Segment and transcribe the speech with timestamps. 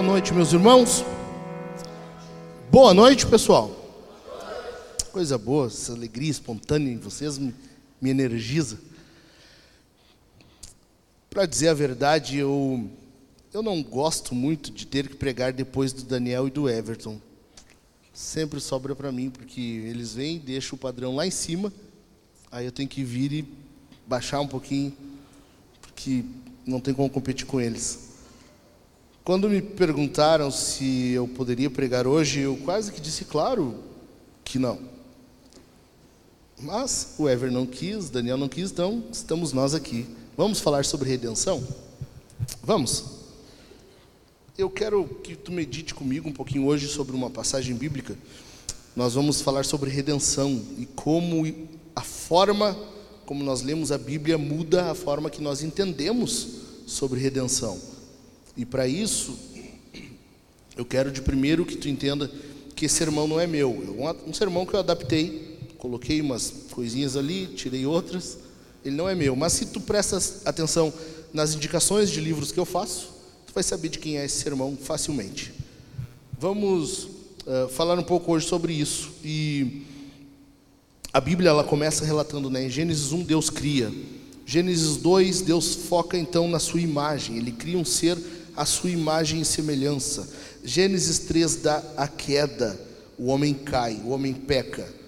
[0.00, 1.04] Boa noite, meus irmãos.
[2.70, 3.79] Boa noite, pessoal.
[5.12, 7.52] Coisa boa, essa alegria espontânea em vocês me,
[8.00, 8.78] me energiza.
[11.28, 12.88] Para dizer a verdade, eu,
[13.52, 17.20] eu não gosto muito de ter que pregar depois do Daniel e do Everton.
[18.14, 21.72] Sempre sobra para mim, porque eles vêm deixam o padrão lá em cima,
[22.48, 23.48] aí eu tenho que vir e
[24.06, 24.96] baixar um pouquinho,
[25.80, 26.24] porque
[26.64, 28.10] não tem como competir com eles.
[29.24, 33.74] Quando me perguntaram se eu poderia pregar hoje, eu quase que disse claro
[34.44, 34.99] que não.
[36.62, 40.06] Mas o Ever não quis, Daniel não quis, então estamos nós aqui.
[40.36, 41.66] Vamos falar sobre redenção?
[42.62, 43.04] Vamos.
[44.58, 48.16] Eu quero que tu medite comigo um pouquinho hoje sobre uma passagem bíblica.
[48.94, 51.46] Nós vamos falar sobre redenção e como
[51.96, 52.76] a forma
[53.30, 56.48] como nós lemos a Bíblia muda a forma que nós entendemos
[56.84, 57.80] sobre redenção.
[58.56, 59.38] E para isso,
[60.76, 62.28] eu quero de primeiro que tu entenda
[62.74, 63.96] que esse sermão não é meu.
[64.00, 65.49] É um sermão que eu adaptei,
[65.80, 68.36] coloquei umas coisinhas ali, tirei outras.
[68.84, 69.34] Ele não é meu.
[69.34, 70.92] Mas se tu prestas atenção
[71.32, 73.08] nas indicações de livros que eu faço,
[73.46, 75.52] tu vai saber de quem é esse sermão facilmente.
[76.38, 79.10] Vamos uh, falar um pouco hoje sobre isso.
[79.24, 79.82] E
[81.12, 82.66] a Bíblia ela começa relatando, né?
[82.66, 83.90] Em Gênesis 1 Deus cria.
[84.44, 87.38] Gênesis 2 Deus foca então na sua imagem.
[87.38, 88.18] Ele cria um ser
[88.54, 90.28] a sua imagem e semelhança.
[90.62, 92.78] Gênesis 3 dá a queda,
[93.18, 94.99] o homem cai, o homem peca.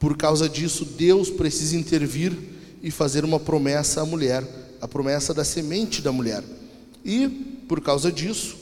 [0.00, 2.32] Por causa disso, Deus precisa intervir
[2.82, 4.42] e fazer uma promessa à mulher,
[4.80, 6.42] a promessa da semente da mulher.
[7.04, 7.28] E
[7.68, 8.56] por causa disso,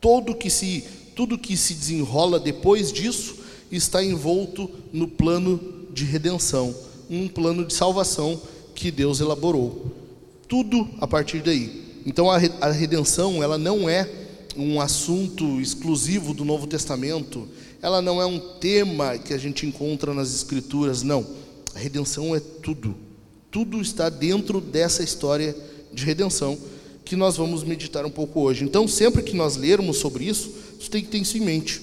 [0.00, 0.82] todo que se
[1.14, 3.36] tudo que se desenrola depois disso
[3.70, 5.60] está envolto no plano
[5.92, 6.74] de redenção,
[7.10, 8.40] um plano de salvação
[8.74, 9.92] que Deus elaborou.
[10.48, 12.00] Tudo a partir daí.
[12.06, 14.08] Então a, a redenção, ela não é
[14.56, 17.46] um assunto exclusivo do Novo Testamento,
[17.82, 21.26] ela não é um tema que a gente encontra nas Escrituras, não.
[21.74, 22.94] A redenção é tudo.
[23.50, 25.56] Tudo está dentro dessa história
[25.92, 26.58] de redenção
[27.04, 28.64] que nós vamos meditar um pouco hoje.
[28.64, 31.80] Então, sempre que nós lermos sobre isso, você tem que ter isso em mente,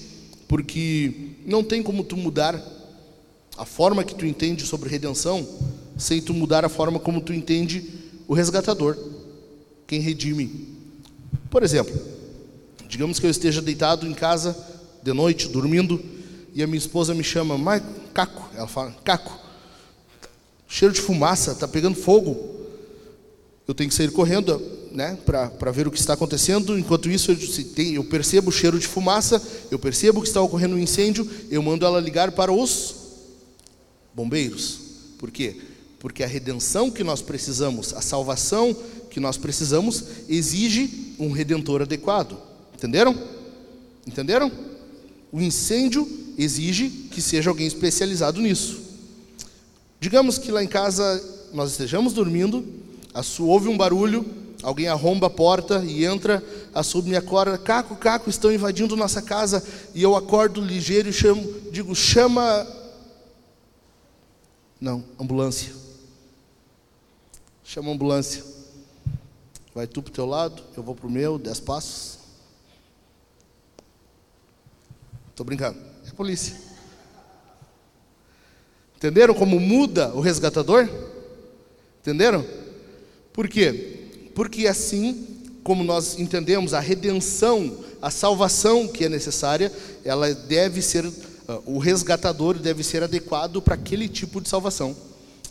[0.48, 1.14] porque
[1.46, 2.64] não tem como tu mudar
[3.58, 5.46] a forma que tu entende sobre redenção
[5.98, 7.84] sem tu mudar a forma como tu entende
[8.28, 8.96] o resgatador
[9.88, 10.68] quem redime.
[11.50, 11.96] Por exemplo,
[12.90, 14.56] digamos que eu esteja deitado em casa
[15.08, 16.04] de noite, dormindo,
[16.54, 17.82] e a minha esposa me chama, mas
[18.14, 19.40] Caco, ela fala, Caco,
[20.68, 22.58] cheiro de fumaça, está pegando fogo.
[23.66, 26.78] Eu tenho que sair correndo, né, para ver o que está acontecendo.
[26.78, 27.38] Enquanto isso, eu,
[27.74, 29.42] tem, eu percebo o cheiro de fumaça,
[29.72, 32.96] eu percebo que está ocorrendo um incêndio, eu mando ela ligar para os
[34.14, 34.80] bombeiros.
[35.18, 35.56] Por quê?
[36.00, 38.76] Porque a redenção que nós precisamos, a salvação
[39.10, 42.38] que nós precisamos exige um redentor adequado.
[42.76, 43.16] Entenderam?
[44.06, 44.77] Entenderam?
[45.32, 46.08] O incêndio
[46.38, 48.80] exige que seja alguém especializado nisso.
[50.00, 51.24] Digamos que lá em casa
[51.54, 52.66] nós estejamos dormindo,
[53.40, 54.26] houve um barulho,
[54.62, 56.44] alguém arromba a porta e entra,
[56.74, 61.44] assume me acorda, caco, caco, estão invadindo nossa casa, e eu acordo ligeiro e chamo,
[61.72, 62.68] digo, chama.
[64.80, 65.74] Não, ambulância.
[67.64, 68.44] Chama a ambulância.
[69.74, 72.27] Vai tu para o teu lado, eu vou para o meu, dez passos.
[75.38, 75.78] Estou brincando.
[76.08, 76.56] É polícia.
[78.96, 80.90] Entenderam como muda o resgatador?
[82.02, 82.44] Entenderam?
[83.32, 84.32] Por quê?
[84.34, 85.28] Porque assim
[85.62, 89.72] como nós entendemos a redenção, a salvação que é necessária,
[90.04, 91.14] ela deve ser, uh,
[91.68, 94.98] o resgatador deve ser adequado para aquele tipo de salvação.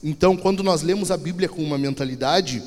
[0.02, 2.60] Então, quando nós lemos a Bíblia com uma mentalidade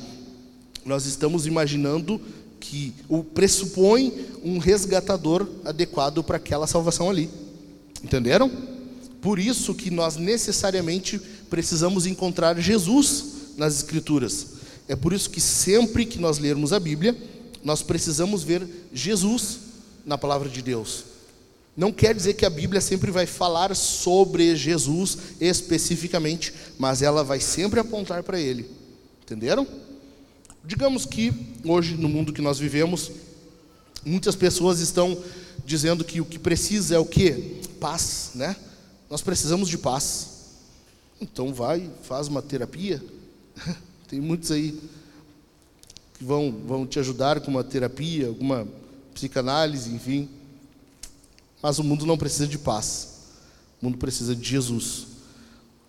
[0.84, 2.20] nós estamos imaginando
[2.60, 7.30] que o pressupõe um resgatador adequado para aquela salvação ali.
[8.04, 8.50] Entenderam?
[9.20, 11.18] Por isso que nós necessariamente
[11.48, 13.24] precisamos encontrar Jesus
[13.56, 14.46] nas escrituras.
[14.86, 17.16] É por isso que sempre que nós lermos a Bíblia,
[17.62, 19.58] nós precisamos ver Jesus
[20.04, 21.04] na palavra de Deus.
[21.76, 27.40] Não quer dizer que a Bíblia sempre vai falar sobre Jesus especificamente, mas ela vai
[27.40, 28.68] sempre apontar para ele.
[29.22, 29.66] Entenderam?
[30.64, 31.32] Digamos que
[31.64, 33.10] hoje, no mundo que nós vivemos,
[34.04, 35.16] muitas pessoas estão
[35.64, 37.60] dizendo que o que precisa é o quê?
[37.78, 38.56] Paz, né?
[39.08, 40.28] Nós precisamos de paz.
[41.20, 43.02] Então vai, faz uma terapia.
[44.08, 44.78] Tem muitos aí
[46.18, 48.66] que vão, vão te ajudar com uma terapia, alguma
[49.14, 50.28] psicanálise, enfim.
[51.62, 53.08] Mas o mundo não precisa de paz.
[53.80, 55.06] O mundo precisa de Jesus.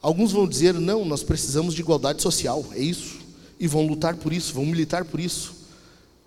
[0.02, 3.21] Alguns vão dizer: não, nós precisamos de igualdade social, é isso.
[3.62, 5.54] E vão lutar por isso, vão militar por isso.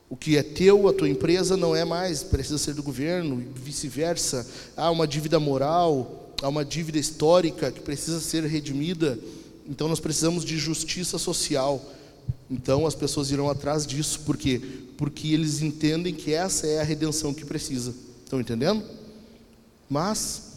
[0.09, 3.59] O que é teu, a tua empresa, não é mais, precisa ser do governo, e
[3.59, 4.47] vice-versa.
[4.77, 9.19] Há uma dívida moral, há uma dívida histórica que precisa ser redimida.
[9.69, 11.85] Então nós precisamos de justiça social.
[12.49, 14.63] Então as pessoas irão atrás disso, por quê?
[14.97, 17.93] Porque eles entendem que essa é a redenção que precisa.
[18.23, 18.85] Estão entendendo?
[19.91, 20.53] Mas,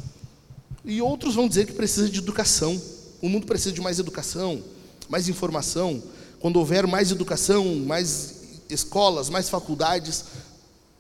[0.86, 2.80] e outros vão dizer que precisa de educação.
[3.20, 4.62] O mundo precisa de mais educação,
[5.10, 6.04] mais informação.
[6.40, 10.26] Quando houver mais educação, mais escolas, mais faculdades,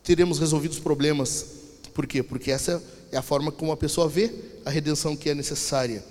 [0.03, 1.45] teremos resolvido os problemas.
[1.93, 2.23] Por quê?
[2.23, 2.81] Porque essa
[3.11, 4.31] é a forma como a pessoa vê
[4.65, 6.03] a redenção que é necessária,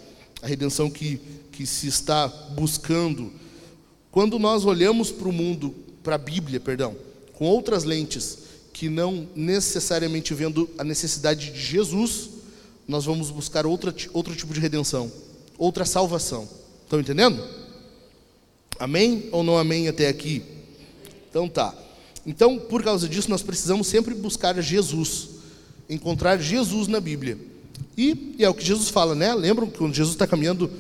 [0.43, 1.21] a redenção que,
[1.53, 3.33] que se está buscando.
[4.11, 6.97] Quando nós olhamos para o mundo, para a Bíblia, perdão,
[7.33, 8.39] com outras lentes,
[8.73, 12.31] que não necessariamente vendo a necessidade de Jesus,
[12.87, 15.11] nós vamos buscar outra, outro tipo de redenção,
[15.59, 16.49] outra salvação.
[16.85, 17.43] Estão entendendo?
[18.79, 20.43] Amém ou não amém até aqui?
[21.31, 21.75] Então tá.
[22.27, 25.29] Então, por causa disso, nós precisamos sempre buscar Jesus,
[25.89, 27.39] encontrar Jesus na Bíblia.
[27.97, 29.33] E, e é o que Jesus fala, né?
[29.35, 30.71] Lembram quando Jesus está caminhando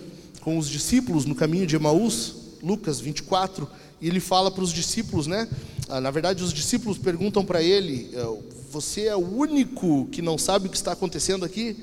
[0.40, 3.68] com os discípulos no caminho de Emaús, Lucas 24,
[4.00, 5.48] e ele fala para os discípulos, né?
[5.88, 8.26] Ah, na verdade, os discípulos perguntam para ele: é,
[8.72, 11.76] Você é o único que não sabe o que está acontecendo aqui?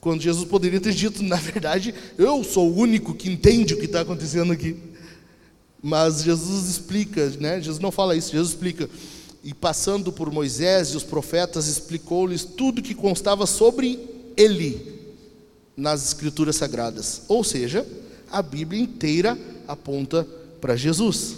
[0.00, 3.86] Quando Jesus poderia ter dito, na verdade, eu sou o único que entende o que
[3.86, 4.76] está acontecendo aqui.
[5.86, 7.60] Mas Jesus explica, né?
[7.60, 8.88] Jesus não fala isso, Jesus explica.
[9.44, 14.00] E passando por Moisés e os profetas, explicou-lhes tudo que constava sobre
[14.34, 14.98] ele
[15.76, 17.24] nas escrituras sagradas.
[17.28, 17.86] Ou seja,
[18.32, 19.38] a Bíblia inteira
[19.68, 20.26] aponta
[20.58, 21.34] para Jesus.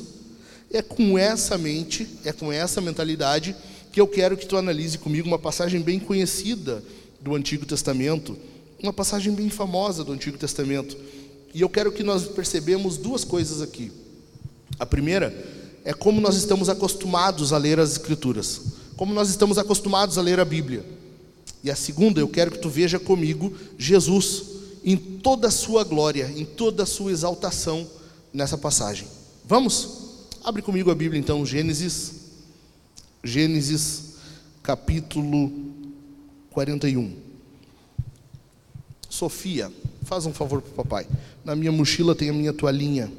[0.70, 3.56] É com essa mente, é com essa mentalidade
[3.90, 6.84] que eu quero que tu analise comigo uma passagem bem conhecida
[7.20, 8.38] do Antigo Testamento,
[8.80, 10.96] uma passagem bem famosa do Antigo Testamento.
[11.52, 14.05] E eu quero que nós percebemos duas coisas aqui.
[14.78, 15.34] A primeira
[15.84, 18.60] é como nós estamos acostumados a ler as Escrituras,
[18.96, 20.84] como nós estamos acostumados a ler a Bíblia.
[21.62, 24.42] E a segunda, eu quero que tu veja comigo Jesus
[24.84, 27.86] em toda a sua glória, em toda a sua exaltação
[28.32, 29.08] nessa passagem.
[29.44, 30.06] Vamos?
[30.44, 32.12] Abre comigo a Bíblia então, Gênesis,
[33.22, 34.14] Gênesis
[34.62, 35.52] capítulo
[36.50, 37.16] 41.
[39.08, 41.06] Sofia, faz um favor para o papai.
[41.44, 43.10] Na minha mochila tem a minha toalhinha.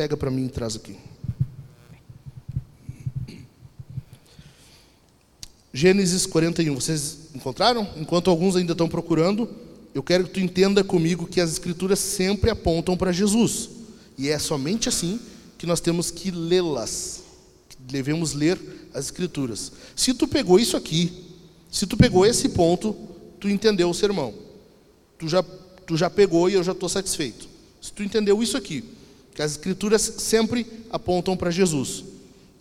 [0.00, 0.96] Pega para mim e traz aqui.
[5.74, 6.74] Gênesis 41.
[6.74, 7.86] Vocês encontraram?
[7.98, 9.46] Enquanto alguns ainda estão procurando,
[9.94, 13.68] eu quero que tu entenda comigo que as escrituras sempre apontam para Jesus.
[14.16, 15.20] E é somente assim
[15.58, 17.22] que nós temos que lê-las.
[17.80, 18.58] Devemos ler
[18.94, 19.70] as escrituras.
[19.94, 21.12] Se tu pegou isso aqui,
[21.70, 22.96] se tu pegou esse ponto,
[23.38, 24.32] tu entendeu o sermão
[25.20, 25.42] tu já,
[25.86, 27.46] tu já pegou e eu já estou satisfeito.
[27.80, 28.82] Se tu entendeu isso aqui,
[29.34, 32.04] que as escrituras sempre apontam para Jesus.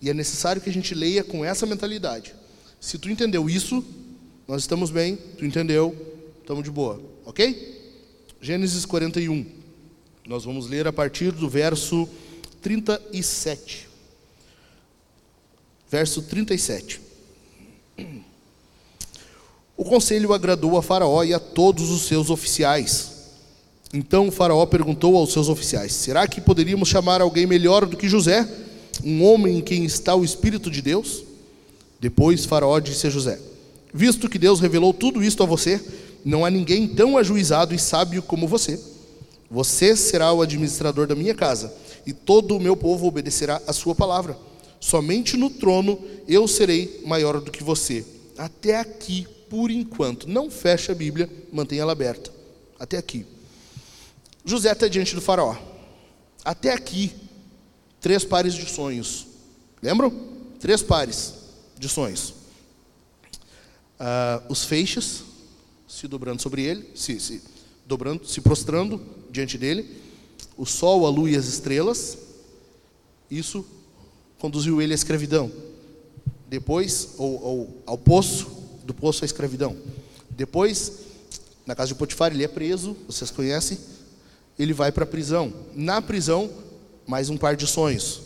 [0.02, 2.34] E é necessário que a gente leia com essa mentalidade.
[2.80, 3.84] Se tu entendeu isso,
[4.48, 5.96] nós estamos bem, tu entendeu,
[6.40, 7.78] estamos de boa, ok?
[8.42, 9.46] Gênesis 41.
[10.26, 12.08] Nós vamos ler a partir do verso
[12.62, 13.88] 37.
[15.90, 17.02] Verso 37.
[19.76, 23.09] O conselho agradou a Faraó e a todos os seus oficiais.
[23.94, 28.08] Então o Faraó perguntou aos seus oficiais: Será que poderíamos chamar alguém melhor do que
[28.08, 28.48] José,
[29.04, 31.24] um homem em quem está o Espírito de Deus?
[32.00, 33.40] Depois Faraó disse a José:
[33.94, 35.82] Visto que Deus revelou tudo isto a você,
[36.24, 38.80] não há ninguém tão ajuizado e sábio como você.
[39.50, 41.74] Você será o administrador da minha casa,
[42.06, 44.38] e todo o meu povo obedecerá a sua palavra.
[44.80, 48.06] Somente no trono eu serei maior do que você.
[48.38, 50.30] Até aqui por enquanto.
[50.30, 52.32] Não feche a Bíblia, mantenha ela aberta.
[52.80, 53.26] Até aqui.
[54.46, 55.56] José está diante do faraó.
[56.44, 57.14] Até aqui,
[58.00, 59.28] três pares de sonhos.
[59.82, 60.12] Lembram?
[60.60, 61.34] Três pares
[61.78, 62.34] de sonhos.
[64.00, 65.24] Uh, os feixes
[65.88, 67.42] se dobrando sobre ele, se, se
[67.86, 70.02] dobrando, se prostrando diante dele.
[70.56, 72.18] O sol, a lua e as estrelas.
[73.30, 73.66] Isso
[74.38, 75.52] conduziu ele à escravidão.
[76.48, 78.48] Depois, ou, ou ao poço,
[78.84, 79.76] do poço à escravidão.
[80.30, 81.00] Depois,
[81.66, 83.78] na casa de Potifar, ele é preso, vocês conhecem,
[84.60, 85.54] ele vai para a prisão.
[85.74, 86.50] Na prisão,
[87.08, 88.22] mais um par de sonhos.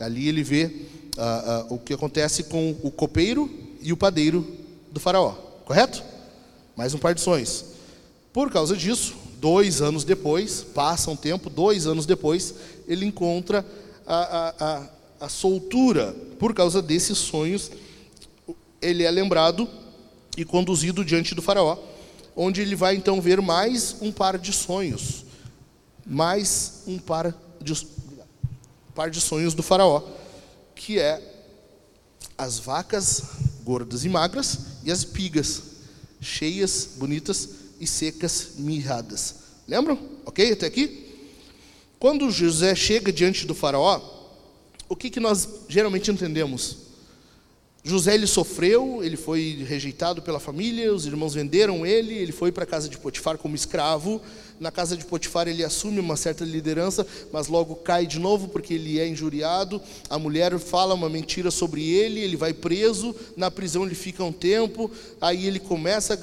[0.00, 0.70] Ali ele vê
[1.16, 3.48] ah, ah, o que acontece com o copeiro
[3.80, 4.46] e o padeiro
[4.90, 5.32] do faraó,
[5.64, 6.02] correto?
[6.74, 7.66] Mais um par de sonhos.
[8.32, 12.54] Por causa disso, dois anos depois, passa um tempo, dois anos depois,
[12.88, 13.64] ele encontra
[14.06, 14.88] a, a, a,
[15.26, 17.70] a soltura por causa desses sonhos.
[18.80, 19.68] Ele é lembrado
[20.36, 21.78] e conduzido diante do Faraó,
[22.34, 25.24] onde ele vai então ver mais um par de sonhos,
[26.06, 27.86] mais um par de,
[28.94, 30.02] par de sonhos do Faraó,
[30.74, 31.20] que é
[32.36, 33.22] as vacas
[33.62, 35.62] gordas e magras e as espigas,
[36.20, 37.48] cheias, bonitas
[37.80, 39.36] e secas, mirradas.
[39.66, 39.98] Lembram?
[40.26, 40.52] Ok?
[40.52, 41.16] Até aqui?
[41.98, 44.00] Quando José chega diante do Faraó,
[44.88, 46.83] o que, que nós geralmente entendemos?
[47.86, 52.64] José ele sofreu, ele foi rejeitado pela família, os irmãos venderam ele, ele foi para
[52.64, 54.22] a casa de Potifar como escravo.
[54.58, 58.72] Na casa de Potifar ele assume uma certa liderança, mas logo cai de novo porque
[58.72, 59.82] ele é injuriado.
[60.08, 64.32] A mulher fala uma mentira sobre ele, ele vai preso, na prisão ele fica um
[64.32, 66.18] tempo, aí ele começa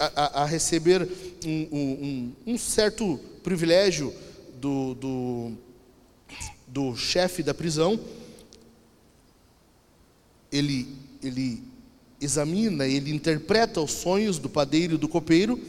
[0.00, 1.08] a, a, a receber
[1.46, 4.12] um, um, um, certo privilégio
[4.60, 5.52] do, do,
[6.66, 8.00] do chefe da prisão.
[10.50, 11.62] Ele ele
[12.20, 15.60] examina, ele interpreta os sonhos do padeiro e do copeiro,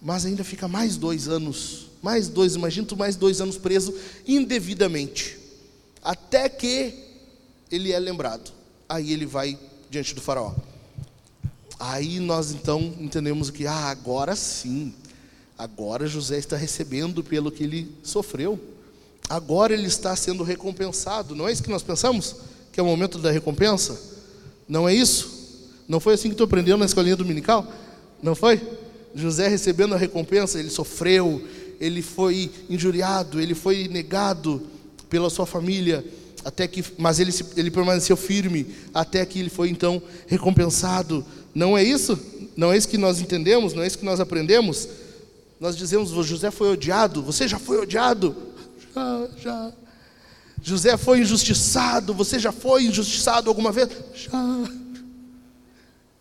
[0.00, 3.94] mas ainda fica mais dois anos, mais dois, imagina tu mais dois anos preso
[4.26, 5.38] indevidamente,
[6.02, 6.94] até que
[7.70, 8.52] ele é lembrado.
[8.88, 10.54] Aí ele vai diante do faraó.
[11.78, 14.92] Aí nós então entendemos que, ah, agora sim,
[15.56, 18.58] agora José está recebendo pelo que ele sofreu,
[19.28, 22.36] agora ele está sendo recompensado, não é isso que nós pensamos?
[22.72, 23.98] Que é o momento da recompensa?
[24.70, 25.68] Não é isso?
[25.88, 27.66] Não foi assim que tu aprendeu na escolinha dominical?
[28.22, 28.62] Não foi?
[29.12, 31.42] José recebendo a recompensa, ele sofreu,
[31.80, 34.62] ele foi injuriado, ele foi negado
[35.08, 36.04] pela sua família,
[36.44, 41.26] até que, mas ele, ele permaneceu firme até que ele foi então recompensado.
[41.52, 42.16] Não é isso?
[42.56, 43.74] Não é isso que nós entendemos?
[43.74, 44.88] Não é isso que nós aprendemos?
[45.58, 47.24] Nós dizemos, José foi odiado.
[47.24, 48.36] Você já foi odiado?
[48.94, 49.72] Já, já.
[50.62, 52.14] José foi injustiçado.
[52.14, 53.88] Você já foi injustiçado alguma vez?
[54.14, 54.68] Já.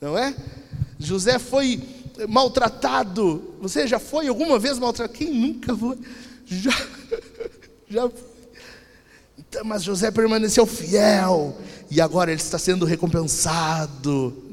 [0.01, 0.35] Não é?
[0.97, 1.81] José foi
[2.27, 3.55] maltratado.
[3.61, 5.17] Você já foi alguma vez maltratado?
[5.17, 5.97] Quem nunca foi?
[6.45, 6.71] Já.
[7.91, 8.29] Já foi.
[9.35, 11.57] Então, mas José permaneceu fiel
[11.89, 14.43] e agora ele está sendo recompensado.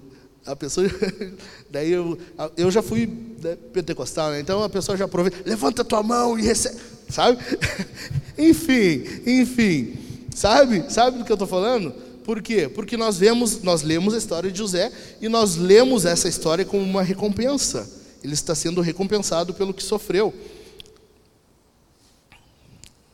[0.47, 0.87] A pessoa,
[1.71, 2.19] daí eu,
[2.57, 3.07] eu já fui
[3.43, 4.41] né, pentecostal, né?
[4.41, 7.39] então a pessoa já aproveita, levanta tua mão e recebe sabe?
[8.39, 9.95] enfim, enfim,
[10.35, 10.85] sabe?
[10.93, 11.93] Sabe do que eu estou falando?
[12.25, 12.69] Por quê?
[12.69, 14.91] Porque nós vemos, nós lemos a história de José
[15.21, 17.89] e nós lemos essa história como uma recompensa.
[18.23, 20.35] Ele está sendo recompensado pelo que sofreu.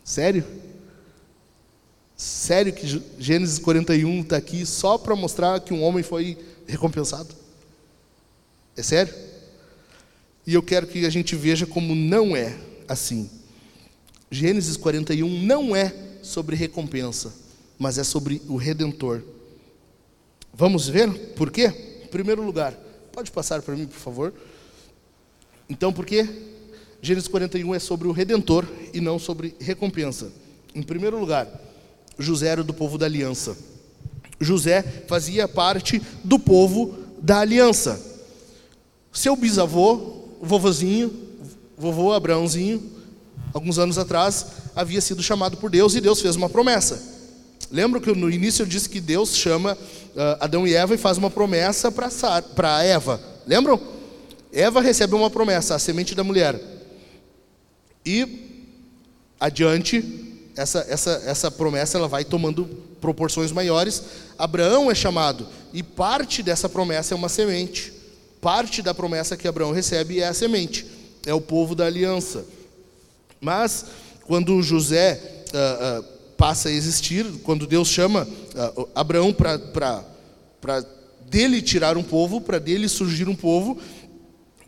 [0.02, 0.45] Sério?
[2.17, 7.35] Sério que Gênesis 41 está aqui só para mostrar que um homem foi recompensado?
[8.76, 9.12] É sério?
[10.47, 12.57] E eu quero que a gente veja como não é
[12.88, 13.29] assim.
[14.32, 17.34] Gênesis 41 não é sobre recompensa,
[17.78, 19.20] mas é sobre o redentor.
[20.54, 22.00] Vamos ver por quê?
[22.02, 22.72] Em primeiro lugar,
[23.12, 24.32] pode passar para mim, por favor.
[25.68, 26.26] Então, por quê?
[27.02, 30.32] Gênesis 41 é sobre o redentor e não sobre recompensa.
[30.74, 31.46] Em primeiro lugar,
[32.18, 33.54] José era do povo da aliança.
[34.40, 38.00] José fazia parte do povo da aliança.
[39.12, 41.12] Seu bisavô, vovozinho,
[41.76, 43.01] vovô Abraãozinho,
[43.52, 47.00] alguns anos atrás, havia sido chamado por Deus e Deus fez uma promessa.
[47.71, 51.16] Lembra que no início eu disse que Deus chama uh, Adão e Eva e faz
[51.16, 53.21] uma promessa para Eva?
[53.47, 53.80] Lembram?
[54.52, 56.61] Eva recebe uma promessa, a semente da mulher.
[58.04, 58.50] E
[59.40, 60.04] adiante,
[60.54, 62.66] essa, essa, essa promessa ela vai tomando
[63.00, 64.02] proporções maiores.
[64.38, 67.92] Abraão é chamado, e parte dessa promessa é uma semente.
[68.40, 70.87] Parte da promessa que Abraão recebe é a semente,
[71.25, 72.44] é o povo da aliança.
[73.42, 73.87] Mas,
[74.25, 75.20] quando José
[75.52, 76.04] uh, uh,
[76.37, 80.06] passa a existir, quando Deus chama uh, Abraão para
[81.28, 83.80] dele tirar um povo, para dele surgir um povo,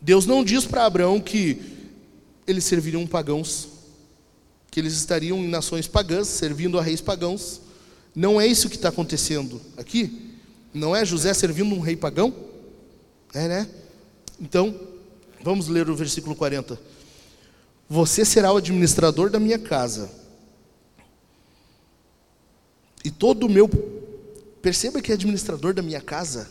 [0.03, 1.63] Deus não diz para Abraão que
[2.49, 3.69] eles serviriam pagãos,
[4.73, 7.61] que eles estariam em nações pagãs, servindo a reis pagãos.
[8.13, 10.33] Não é isso que está acontecendo aqui.
[10.75, 12.35] Não é José servindo um rei pagão?
[13.33, 13.69] É, né?
[14.41, 14.75] Então,
[15.45, 16.77] vamos ler o versículo 40.
[17.89, 20.11] Você será o administrador da minha casa.
[23.05, 23.69] E todo o meu.
[24.63, 26.49] Perceba que administrador da minha casa.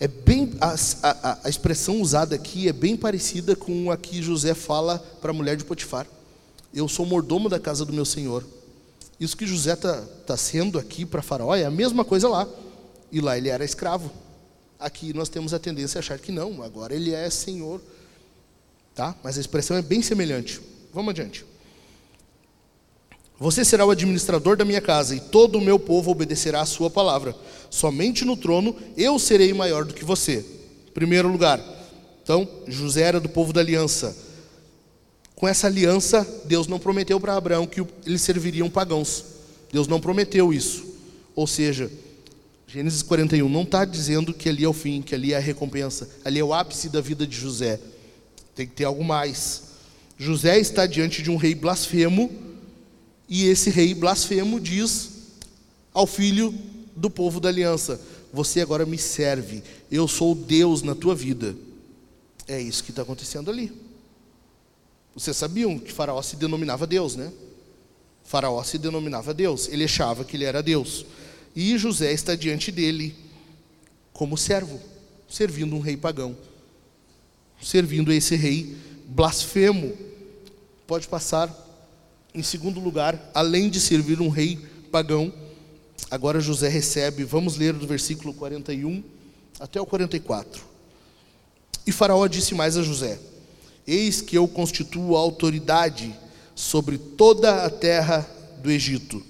[0.00, 0.52] É bem.
[0.60, 5.30] A, a, a expressão usada aqui é bem parecida com a que José fala para
[5.30, 6.06] a mulher de Potifar.
[6.74, 8.44] Eu sou mordomo da casa do meu senhor.
[9.18, 12.46] Isso que José está tá sendo aqui para Faraó é a mesma coisa lá.
[13.10, 14.10] E lá ele era escravo.
[14.78, 17.80] Aqui nós temos a tendência a achar que não, agora ele é senhor
[18.96, 19.14] Tá?
[19.22, 20.58] Mas a expressão é bem semelhante.
[20.92, 21.44] Vamos adiante.
[23.38, 26.88] Você será o administrador da minha casa, e todo o meu povo obedecerá à sua
[26.88, 27.36] palavra.
[27.68, 30.42] Somente no trono eu serei maior do que você.
[30.94, 31.62] Primeiro lugar.
[32.22, 34.16] Então, José era do povo da aliança.
[35.34, 39.22] Com essa aliança, Deus não prometeu para Abraão que eles serviriam pagãos.
[39.70, 40.86] Deus não prometeu isso.
[41.34, 41.92] Ou seja,
[42.66, 46.08] Gênesis 41 não está dizendo que ali é o fim, que ali é a recompensa,
[46.24, 47.78] ali é o ápice da vida de José.
[48.56, 49.64] Tem que ter algo mais.
[50.16, 52.32] José está diante de um rei blasfemo,
[53.28, 55.10] e esse rei blasfemo diz
[55.92, 56.54] ao filho
[56.96, 58.00] do povo da aliança:
[58.32, 61.54] Você agora me serve, eu sou Deus na tua vida.
[62.48, 63.70] É isso que está acontecendo ali.
[65.14, 67.30] Vocês sabiam que Faraó se denominava Deus, né?
[68.24, 71.04] Faraó se denominava Deus, ele achava que ele era Deus.
[71.54, 73.14] E José está diante dele
[74.14, 74.80] como servo,
[75.28, 76.34] servindo um rei pagão
[77.62, 79.92] servindo a esse rei blasfemo.
[80.86, 81.54] Pode passar
[82.34, 84.58] em segundo lugar, além de servir um rei
[84.90, 85.32] pagão,
[86.10, 89.02] agora José recebe, vamos ler do versículo 41
[89.58, 90.62] até o 44.
[91.86, 93.18] E Faraó disse mais a José:
[93.86, 96.14] Eis que eu constituo autoridade
[96.54, 98.28] sobre toda a terra
[98.62, 99.22] do Egito.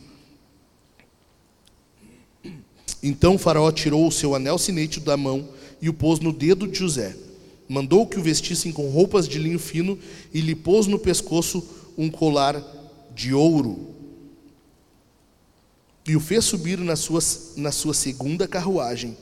[3.02, 5.48] Então Faraó tirou o seu anel sinete da mão
[5.80, 7.14] e o pôs no dedo de José
[7.68, 9.98] Mandou que o vestissem com roupas de linho fino
[10.32, 11.66] e lhe pôs no pescoço
[11.98, 12.62] um colar
[13.14, 13.94] de ouro.
[16.06, 17.20] E o fez subir na sua,
[17.56, 19.16] na sua segunda carruagem,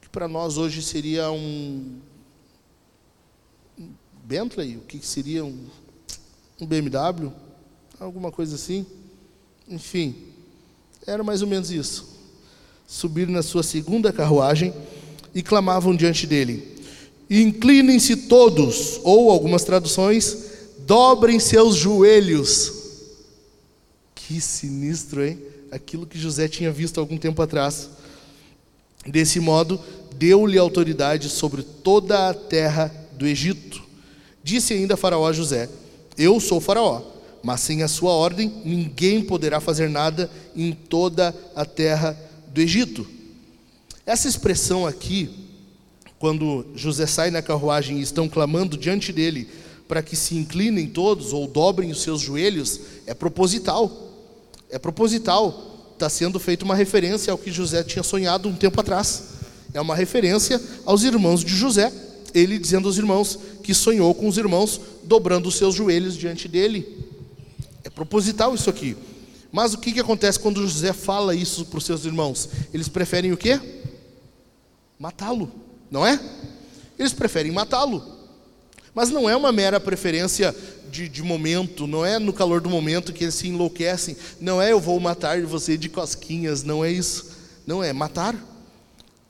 [0.00, 2.00] que para nós hoje seria um
[4.24, 5.66] Bentley, o que seria um,
[6.60, 7.30] um BMW,
[8.00, 8.84] alguma coisa assim.
[9.68, 10.16] Enfim,
[11.06, 12.14] era mais ou menos isso.
[12.86, 14.74] Subir na sua segunda carruagem
[15.34, 16.73] e clamavam diante dele:
[17.28, 20.36] Inclinem-se todos, ou algumas traduções,
[20.80, 22.72] dobrem seus joelhos.
[24.14, 25.38] Que sinistro, hein?
[25.70, 27.90] Aquilo que José tinha visto algum tempo atrás.
[29.06, 29.80] Desse modo,
[30.16, 33.82] deu-lhe autoridade sobre toda a terra do Egito.
[34.42, 35.68] Disse ainda Faraó a José:
[36.16, 37.02] Eu sou Faraó,
[37.42, 42.18] mas sem a sua ordem ninguém poderá fazer nada em toda a terra
[42.48, 43.06] do Egito.
[44.06, 45.43] Essa expressão aqui
[46.18, 49.48] quando José sai na carruagem e estão clamando diante dele
[49.86, 54.10] para que se inclinem todos ou dobrem os seus joelhos, é proposital.
[54.70, 55.90] É proposital.
[55.92, 59.24] Está sendo feita uma referência ao que José tinha sonhado um tempo atrás.
[59.72, 61.92] É uma referência aos irmãos de José.
[62.32, 67.06] Ele dizendo aos irmãos que sonhou com os irmãos dobrando os seus joelhos diante dele.
[67.84, 68.96] É proposital isso aqui.
[69.52, 72.48] Mas o que, que acontece quando José fala isso para os seus irmãos?
[72.72, 73.60] Eles preferem o quê?
[74.98, 75.63] Matá-lo
[75.94, 76.18] não é?
[76.98, 78.02] Eles preferem matá-lo.
[78.92, 80.54] Mas não é uma mera preferência
[80.90, 84.72] de, de, momento, não é no calor do momento que eles se enlouquecem, não é
[84.72, 87.32] eu vou matar você de cosquinhas, não é isso.
[87.64, 88.36] Não é matar.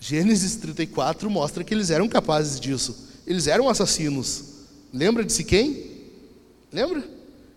[0.00, 3.08] Gênesis 34 mostra que eles eram capazes disso.
[3.26, 4.44] Eles eram assassinos.
[4.92, 6.00] Lembra de si quem?
[6.72, 7.04] Lembra?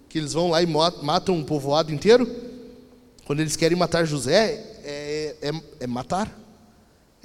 [0.10, 2.30] Que eles vão lá e matam um povoado inteiro?
[3.26, 6.47] Quando eles querem matar José, é, é, é matar.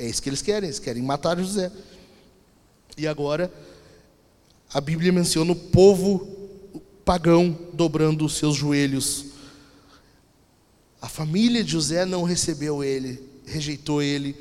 [0.02, 1.70] É isso que eles querem, eles querem matar José.
[2.98, 3.52] E agora,
[4.74, 6.26] a Bíblia menciona o povo
[7.04, 9.26] pagão dobrando os seus joelhos.
[11.00, 14.34] A família de José não recebeu ele, rejeitou ele.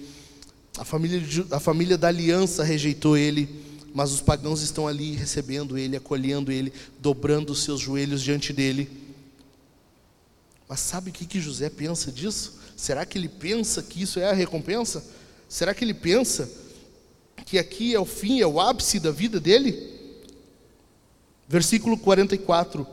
[0.79, 1.21] A família,
[1.51, 3.47] a família da aliança rejeitou ele,
[3.93, 8.89] mas os pagãos estão ali recebendo ele, acolhendo ele, dobrando os seus joelhos diante dele.
[10.67, 12.59] Mas sabe o que, que José pensa disso?
[12.75, 15.20] Será que ele pensa que isso é a recompensa?
[15.51, 16.49] Será que ele pensa
[17.45, 19.77] que aqui é o fim, é o ápice da vida dele?
[21.45, 22.87] Versículo 44.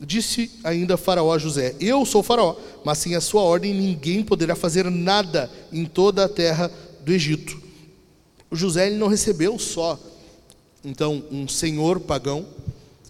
[0.00, 4.56] Disse ainda Faraó a José: Eu sou Faraó, mas sem a sua ordem ninguém poderá
[4.56, 6.68] fazer nada em toda a terra
[7.04, 7.62] do Egito.
[8.50, 9.96] O José ele não recebeu só
[10.84, 12.44] então um senhor pagão,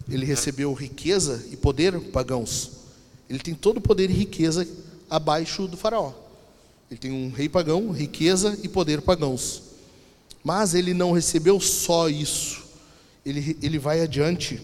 [0.07, 2.69] ele recebeu riqueza e poder pagãos.
[3.27, 4.67] Ele tem todo o poder e riqueza
[5.09, 6.24] abaixo do faraó.
[6.89, 9.61] Ele tem um rei pagão, riqueza e poder pagãos.
[10.43, 12.63] Mas ele não recebeu só isso.
[13.25, 14.61] Ele, ele vai adiante.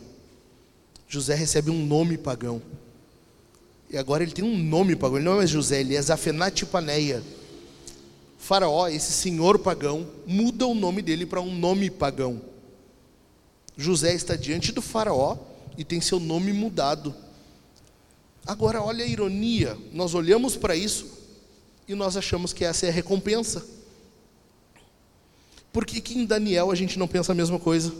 [1.07, 2.61] José recebe um nome pagão.
[3.93, 7.21] E agora ele tem um nome pagão, ele não é José, ele é Zafenate Paneia.
[8.39, 12.41] Faraó, esse senhor pagão, muda o nome dele para um nome pagão.
[13.77, 15.37] José está diante do Faraó
[15.77, 17.13] e tem seu nome mudado.
[18.47, 21.05] Agora, olha a ironia: nós olhamos para isso
[21.87, 23.63] e nós achamos que essa é a recompensa.
[25.71, 27.93] Por que, que em Daniel a gente não pensa a mesma coisa?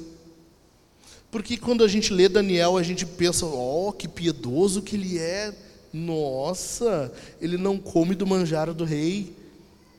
[1.29, 5.53] Porque quando a gente lê Daniel, a gente pensa, oh, que piedoso que ele é.
[5.93, 9.31] Nossa, ele não come do manjar do rei.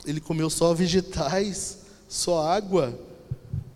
[0.04, 1.78] Ele comeu só vegetais,
[2.08, 2.98] só água.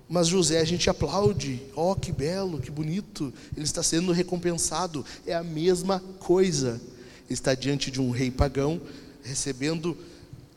[0.09, 1.62] Mas José a gente aplaude.
[1.76, 3.33] Ó, oh, que belo, que bonito.
[3.57, 5.04] Ele está sendo recompensado.
[5.24, 6.81] É a mesma coisa.
[7.26, 8.81] Ele está diante de um rei pagão,
[9.22, 9.96] recebendo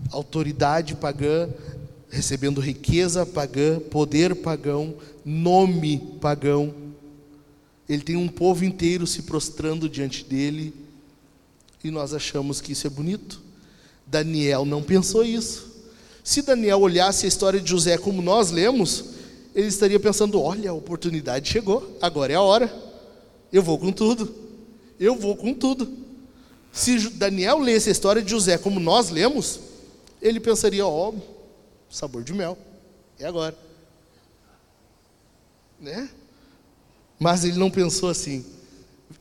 [0.09, 1.47] autoridade pagã,
[2.09, 6.73] recebendo riqueza pagã, poder pagão, nome pagão.
[7.87, 10.80] Ele tem um povo inteiro se prostrando diante dele
[11.83, 13.41] e nós achamos que isso é bonito.
[14.05, 15.71] Daniel não pensou isso.
[16.23, 19.05] Se Daniel olhasse a história de José como nós lemos,
[19.55, 22.73] ele estaria pensando: olha, a oportunidade chegou, agora é a hora,
[23.51, 24.33] eu vou com tudo,
[24.99, 25.91] eu vou com tudo.
[26.71, 29.59] Se Daniel lesse a história de José como nós lemos,
[30.21, 31.15] ele pensaria: ó, oh,
[31.89, 32.57] sabor de mel.
[33.19, 33.55] É agora.
[35.79, 36.09] Né?
[37.19, 38.45] Mas ele não pensou assim.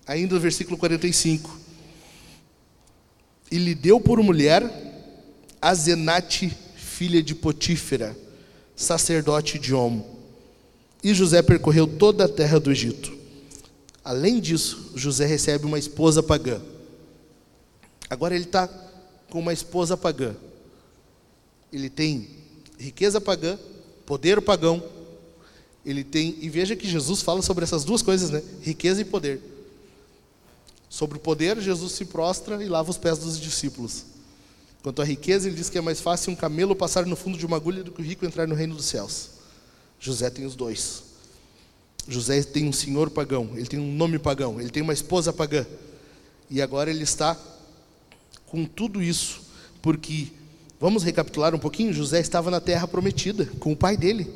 [0.06, 1.59] Ainda no versículo 45.
[3.50, 4.62] E lhe deu por mulher
[5.60, 8.16] a Zenate, filha de Potífera,
[8.76, 10.18] sacerdote de Omo.
[11.02, 13.12] E José percorreu toda a terra do Egito.
[14.04, 16.60] Além disso, José recebe uma esposa pagã.
[18.08, 18.68] Agora ele está
[19.28, 20.34] com uma esposa pagã.
[21.72, 22.28] Ele tem
[22.78, 23.58] riqueza pagã,
[24.04, 24.82] poder pagão.
[25.84, 28.42] Ele tem, e veja que Jesus fala sobre essas duas coisas, né?
[28.60, 29.40] Riqueza e poder.
[30.90, 34.04] Sobre o poder, Jesus se prostra e lava os pés dos discípulos.
[34.82, 37.46] Quanto à riqueza, ele diz que é mais fácil um camelo passar no fundo de
[37.46, 39.30] uma agulha do que o rico entrar no reino dos céus.
[39.98, 41.04] José tem os dois.
[42.06, 45.64] José tem um senhor pagão, ele tem um nome pagão, ele tem uma esposa pagã.
[46.50, 47.38] E agora ele está
[48.46, 49.40] com tudo isso,
[49.80, 50.32] porque
[50.80, 51.92] Vamos recapitular um pouquinho?
[51.92, 54.26] José estava na terra prometida com o pai dele.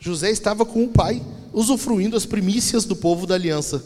[0.00, 1.22] José estava com o pai,
[1.52, 3.84] usufruindo as primícias do povo da aliança,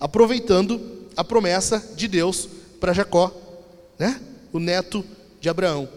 [0.00, 0.80] aproveitando
[1.16, 2.48] a promessa de Deus
[2.80, 3.34] para Jacó,
[3.98, 4.20] né?
[4.52, 5.04] o neto
[5.40, 5.88] de Abraão.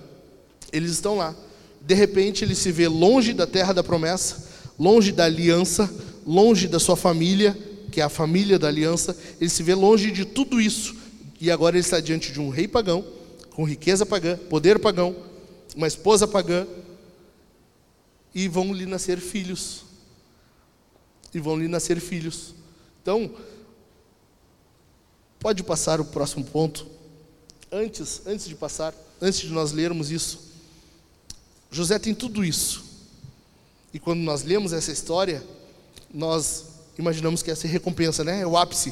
[0.71, 1.35] Eles estão lá.
[1.81, 4.47] De repente, ele se vê longe da terra da promessa,
[4.77, 5.91] longe da aliança,
[6.25, 7.57] longe da sua família,
[7.91, 9.15] que é a família da aliança.
[9.39, 10.95] Ele se vê longe de tudo isso.
[11.39, 13.05] E agora ele está diante de um rei pagão
[13.55, 15.15] com riqueza pagã, poder pagão,
[15.75, 16.67] uma esposa pagã,
[18.33, 19.85] e vão lhe nascer filhos.
[21.33, 22.53] E vão lhe nascer filhos.
[23.01, 23.31] Então,
[25.45, 26.87] pode passar o próximo ponto.
[27.71, 30.39] Antes, antes de passar, antes de nós lermos isso,
[31.69, 32.83] José tem tudo isso.
[33.93, 35.43] E quando nós lemos essa história,
[36.11, 36.63] nós
[36.97, 38.41] imaginamos que essa é recompensa, né?
[38.41, 38.91] É o ápice.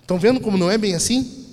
[0.00, 1.46] Estão vendo como não é bem assim?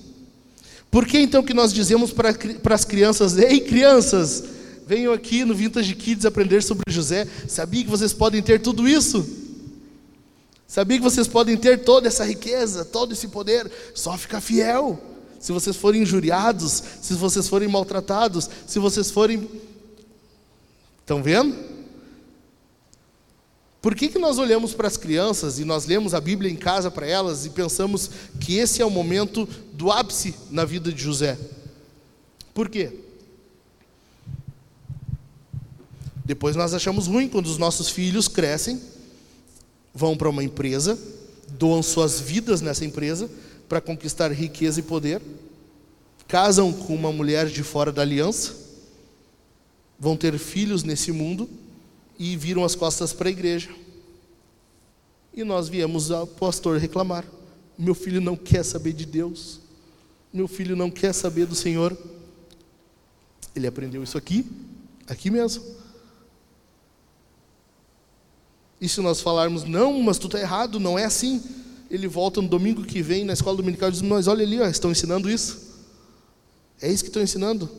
[0.90, 4.44] Por que então que nós dizemos para, para as crianças, ei crianças,
[4.88, 9.24] venham aqui no Vintage Kids aprender sobre José, sabia que vocês podem ter tudo isso?
[10.70, 15.02] Sabia que vocês podem ter toda essa riqueza, todo esse poder, só ficar fiel.
[15.40, 19.50] Se vocês forem injuriados, se vocês forem maltratados, se vocês forem.
[21.02, 21.58] Estão vendo?
[23.82, 26.92] Por que, que nós olhamos para as crianças e nós lemos a Bíblia em casa
[26.92, 31.36] para elas e pensamos que esse é o momento do ápice na vida de José?
[32.54, 32.92] Por quê?
[36.24, 38.80] Depois nós achamos ruim quando os nossos filhos crescem,
[39.94, 40.98] vão para uma empresa,
[41.50, 43.30] doam suas vidas nessa empresa
[43.68, 45.22] para conquistar riqueza e poder,
[46.28, 48.56] casam com uma mulher de fora da aliança,
[50.00, 51.50] vão ter filhos nesse mundo
[52.18, 53.70] e viram as costas para a igreja.
[55.34, 57.26] E nós viemos ao pastor reclamar:
[57.78, 59.60] meu filho não quer saber de Deus,
[60.34, 61.98] meu filho não quer saber do Senhor.
[63.56, 64.46] Ele aprendeu isso aqui,
[65.08, 65.79] aqui mesmo.
[68.82, 71.42] E se nós falarmos, não, mas tu está errado, não é assim.
[71.90, 74.68] Ele volta no domingo que vem na escola dominical e diz, mas olha ali, ó,
[74.68, 75.70] estão ensinando isso.
[76.82, 77.70] É isso que estão ensinando.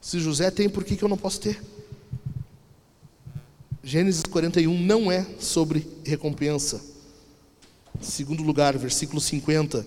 [0.00, 1.62] Se José tem, por que, que eu não posso ter?
[3.82, 6.80] Gênesis 41 não é sobre recompensa.
[8.00, 9.86] Segundo lugar, versículo 50.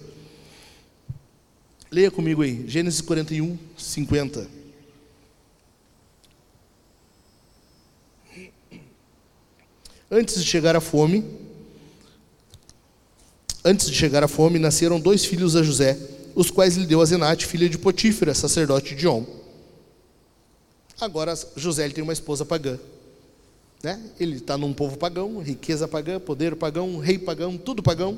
[1.91, 4.62] Leia comigo aí, Gênesis 41, 50.
[10.15, 11.25] Antes de chegar a fome,
[13.65, 15.97] antes de chegar a fome, nasceram dois filhos a José,
[16.35, 19.25] os quais lhe deu a Zenate, filha de Potífera, sacerdote de On.
[21.01, 22.77] Agora José ele tem uma esposa pagã,
[23.81, 23.99] Né?
[24.19, 28.15] Ele está num povo pagão, riqueza pagã, poder pagão, rei pagão, tudo pagão.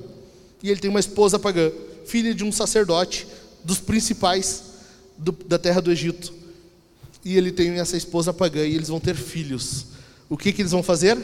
[0.62, 1.72] E ele tem uma esposa pagã,
[2.06, 3.26] filha de um sacerdote,
[3.64, 4.64] dos principais
[5.18, 6.34] do, da terra do Egito.
[7.24, 9.86] E ele tem essa esposa pagã e eles vão ter filhos.
[10.28, 11.18] O que, que eles vão fazer?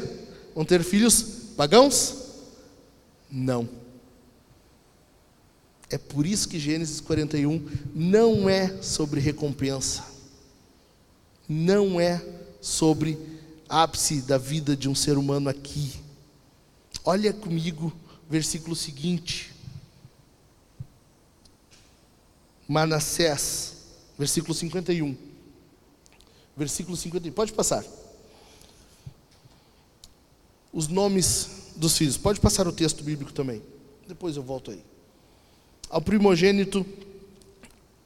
[0.53, 1.21] Vão ter filhos
[1.55, 2.15] pagãos?
[3.29, 3.67] Não.
[5.89, 10.05] É por isso que Gênesis 41 não é sobre recompensa.
[11.47, 12.23] Não é
[12.61, 13.17] sobre
[13.67, 15.99] ápice da vida de um ser humano aqui.
[17.03, 17.91] Olha comigo,
[18.29, 19.53] versículo seguinte.
[22.67, 23.73] Manassés,
[24.17, 25.17] versículo 51.
[26.55, 27.83] Versículo 51, pode passar.
[30.73, 33.61] Os nomes dos filhos, pode passar o texto bíblico também.
[34.07, 34.83] Depois eu volto aí.
[35.89, 36.85] Ao primogênito,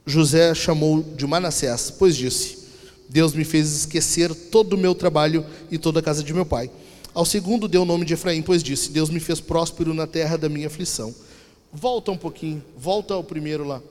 [0.04, 2.66] José chamou de Manassés, pois disse:
[3.08, 6.70] Deus me fez esquecer todo o meu trabalho e toda a casa de meu pai.
[7.14, 10.36] Ao segundo deu o nome de Efraim, pois disse: Deus me fez próspero na terra
[10.36, 11.14] da minha aflição.
[11.72, 13.82] Volta um pouquinho, volta ao primeiro lá.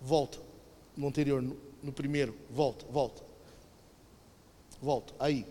[0.00, 0.38] Volta
[0.96, 3.22] no anterior, no, no primeiro, volta, volta.
[4.82, 5.46] Volta, aí.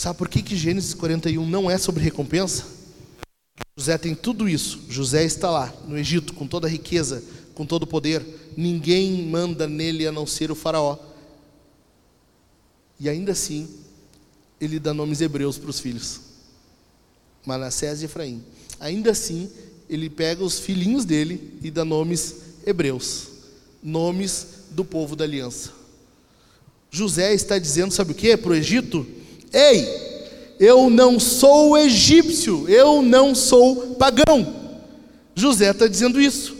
[0.00, 2.64] Sabe por que, que Gênesis 41 não é sobre recompensa?
[3.76, 4.80] José tem tudo isso.
[4.88, 8.24] José está lá, no Egito, com toda a riqueza, com todo o poder.
[8.56, 10.96] Ninguém manda nele a não ser o Faraó.
[12.98, 13.68] E ainda assim,
[14.58, 16.22] ele dá nomes hebreus para os filhos:
[17.44, 18.42] Manassés e Efraim.
[18.80, 19.50] Ainda assim,
[19.86, 23.28] ele pega os filhinhos dele e dá nomes hebreus,
[23.82, 25.72] nomes do povo da aliança.
[26.90, 28.34] José está dizendo, sabe o que?
[28.38, 29.06] Para o Egito:
[29.52, 29.86] Ei,
[30.58, 34.54] eu não sou egípcio, eu não sou pagão.
[35.34, 36.56] José está dizendo isso.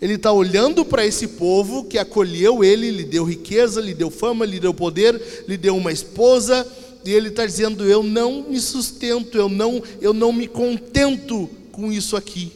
[0.00, 4.44] Ele está olhando para esse povo que acolheu ele, lhe deu riqueza, lhe deu fama,
[4.44, 6.66] lhe deu poder, lhe deu uma esposa,
[7.04, 11.90] e ele está dizendo: Eu não me sustento, eu não, eu não me contento com
[11.90, 12.52] isso aqui.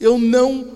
[0.00, 0.66] Eu não,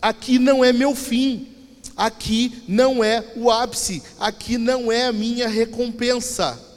[0.00, 1.48] aqui não é meu fim,
[1.96, 6.67] aqui não é o ápice, aqui não é a minha recompensa.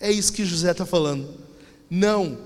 [0.00, 1.28] É isso que José está falando.
[1.88, 2.38] Não,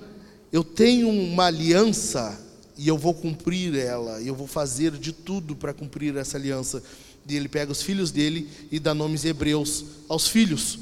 [0.53, 2.39] eu tenho uma aliança
[2.77, 6.83] e eu vou cumprir ela, e eu vou fazer de tudo para cumprir essa aliança.
[7.29, 10.79] E ele pega os filhos dele e dá nomes hebreus aos filhos.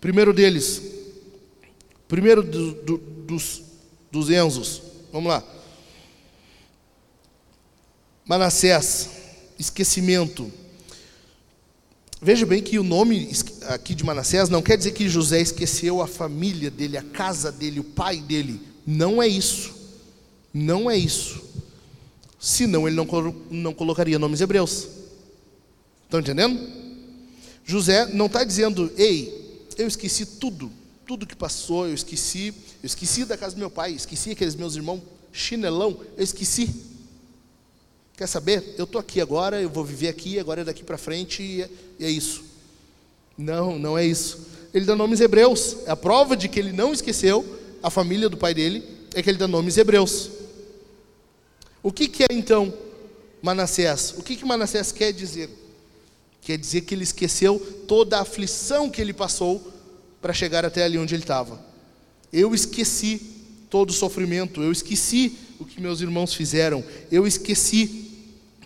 [0.00, 0.82] Primeiro deles,
[2.06, 3.62] primeiro do, do, dos,
[4.10, 5.44] dos Enzos, vamos lá.
[8.24, 9.10] Manassés,
[9.58, 10.50] esquecimento.
[12.22, 13.30] Veja bem que o nome
[13.68, 17.80] aqui de Manassés não quer dizer que José esqueceu a família dele, a casa dele,
[17.80, 18.60] o pai dele.
[18.86, 19.74] Não é isso.
[20.52, 21.42] Não é isso.
[22.38, 23.06] Senão ele não,
[23.50, 24.86] não colocaria nomes hebreus.
[26.04, 26.60] Estão entendendo?
[27.64, 30.70] José não está dizendo, ei, eu esqueci tudo,
[31.06, 32.48] tudo que passou, eu esqueci,
[32.82, 35.00] eu esqueci da casa do meu pai, esqueci aqueles meus irmãos
[35.32, 36.68] chinelão, eu esqueci.
[38.20, 38.74] Quer saber?
[38.76, 41.70] Eu estou aqui agora, eu vou viver aqui, agora é daqui para frente e é,
[42.00, 42.44] e é isso.
[43.34, 44.46] Não, não é isso.
[44.74, 45.78] Ele dá nomes hebreus.
[45.86, 47.42] A prova de que ele não esqueceu
[47.82, 50.28] a família do pai dele é que ele dá nomes hebreus.
[51.82, 52.70] O que, que é então
[53.40, 54.12] Manassés?
[54.18, 55.48] O que, que Manassés quer dizer?
[56.42, 59.72] Quer dizer que ele esqueceu toda a aflição que ele passou
[60.20, 61.58] para chegar até ali onde ele estava.
[62.30, 63.18] Eu esqueci
[63.70, 68.09] todo o sofrimento, eu esqueci o que meus irmãos fizeram, eu esqueci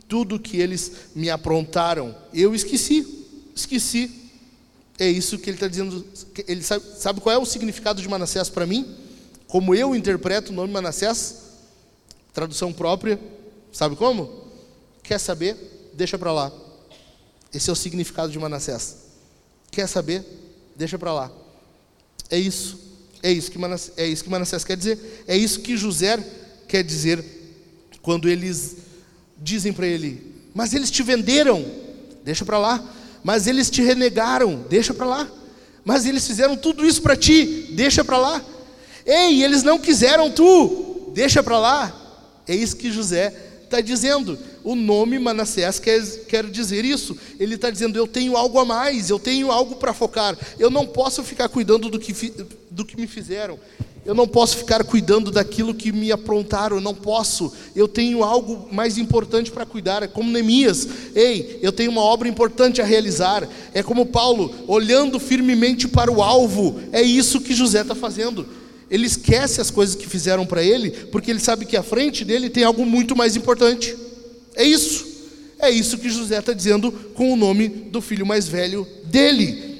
[0.08, 4.10] tudo que eles me aprontaram, eu esqueci, esqueci.
[4.98, 6.04] É isso que ele está dizendo.
[6.46, 8.96] Ele sabe, sabe qual é o significado de Manassés para mim?
[9.48, 11.42] Como eu interpreto o nome Manassés?
[12.32, 13.18] Tradução própria,
[13.72, 14.44] sabe como?
[15.02, 15.90] Quer saber?
[15.94, 16.52] Deixa para lá.
[17.52, 18.96] Esse é o significado de Manassés.
[19.70, 20.24] Quer saber?
[20.76, 21.32] Deixa para lá.
[22.30, 22.80] É isso.
[23.22, 25.24] É isso, que Manassés, é isso que Manassés quer dizer.
[25.26, 26.18] É isso que José
[26.68, 27.24] quer dizer
[28.02, 28.76] quando eles
[29.38, 31.64] dizem para ele: Mas eles te venderam,
[32.24, 32.84] deixa para lá.
[33.22, 35.30] Mas eles te renegaram, deixa para lá.
[35.84, 38.44] Mas eles fizeram tudo isso para ti, deixa para lá.
[39.06, 42.00] Ei, eles não quiseram tu, deixa para lá.
[42.46, 43.32] Isso que José
[43.64, 44.38] está dizendo.
[44.62, 47.16] O nome Manassés quer, quer dizer isso.
[47.38, 50.36] Ele está dizendo: eu tenho algo a mais, eu tenho algo para focar.
[50.58, 52.12] Eu não posso ficar cuidando do que,
[52.70, 53.58] do que me fizeram.
[54.04, 57.50] Eu não posso ficar cuidando daquilo que me aprontaram, eu não posso.
[57.74, 60.86] Eu tenho algo mais importante para cuidar, é como Neemias.
[61.14, 63.48] Ei, eu tenho uma obra importante a realizar.
[63.72, 66.80] É como Paulo, olhando firmemente para o alvo.
[66.92, 68.46] É isso que José está fazendo.
[68.90, 72.50] Ele esquece as coisas que fizeram para ele, porque ele sabe que à frente dele
[72.50, 73.96] tem algo muito mais importante.
[74.54, 75.14] É isso.
[75.58, 79.74] É isso que José está dizendo com o nome do filho mais velho dele.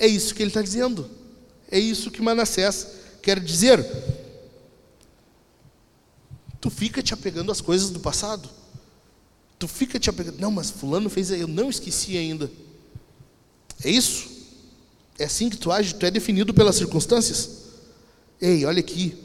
[0.00, 1.08] É isso que ele está dizendo.
[1.74, 2.86] É isso que Manassés
[3.20, 3.84] quer dizer.
[6.60, 8.48] Tu fica te apegando às coisas do passado.
[9.58, 10.38] Tu fica te apegando.
[10.38, 11.32] Não, mas Fulano fez.
[11.32, 12.48] Eu não esqueci ainda.
[13.82, 14.30] É isso?
[15.18, 15.96] É assim que tu age?
[15.96, 17.64] Tu é definido pelas circunstâncias?
[18.40, 19.18] Ei, olha aqui.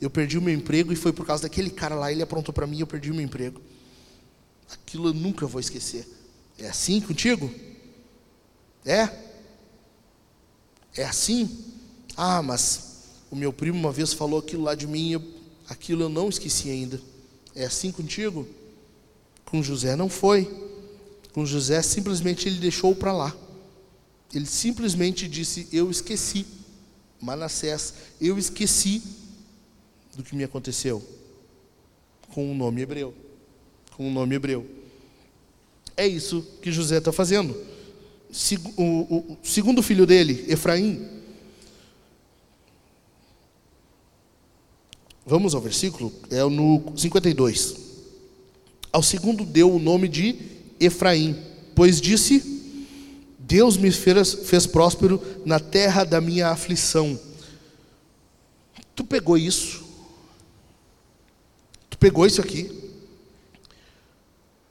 [0.00, 2.12] Eu perdi o meu emprego e foi por causa daquele cara lá.
[2.12, 3.60] Ele aprontou para mim e eu perdi o meu emprego.
[4.70, 6.06] Aquilo eu nunca vou esquecer.
[6.60, 7.52] É assim contigo?
[8.84, 9.08] É?
[10.94, 11.74] É assim?
[12.20, 15.22] Ah, mas o meu primo uma vez falou aquilo lá de mim, eu,
[15.68, 17.00] aquilo eu não esqueci ainda.
[17.54, 18.44] É assim contigo?
[19.44, 20.50] Com José não foi.
[21.32, 23.36] Com José simplesmente ele deixou para lá.
[24.34, 26.44] Ele simplesmente disse: Eu esqueci.
[27.20, 29.00] Manassés, eu esqueci
[30.16, 31.00] do que me aconteceu.
[32.30, 33.14] Com o um nome hebreu.
[33.96, 34.66] Com o um nome hebreu.
[35.96, 37.56] É isso que José está fazendo.
[38.76, 41.17] O, segundo filho dele, Efraim,
[45.28, 47.76] Vamos ao versículo, é no 52.
[48.90, 50.34] Ao segundo deu o nome de
[50.80, 51.36] Efraim,
[51.74, 52.42] pois disse:
[53.38, 57.20] Deus me fez, fez próspero na terra da minha aflição.
[58.96, 59.84] Tu pegou isso?
[61.90, 62.72] Tu pegou isso aqui?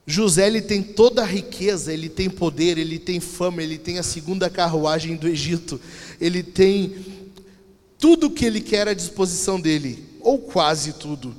[0.07, 4.03] José ele tem toda a riqueza, ele tem poder, ele tem fama, ele tem a
[4.03, 5.79] segunda carruagem do Egito,
[6.19, 6.95] ele tem
[7.99, 11.33] tudo que ele quer à disposição dele, ou quase tudo.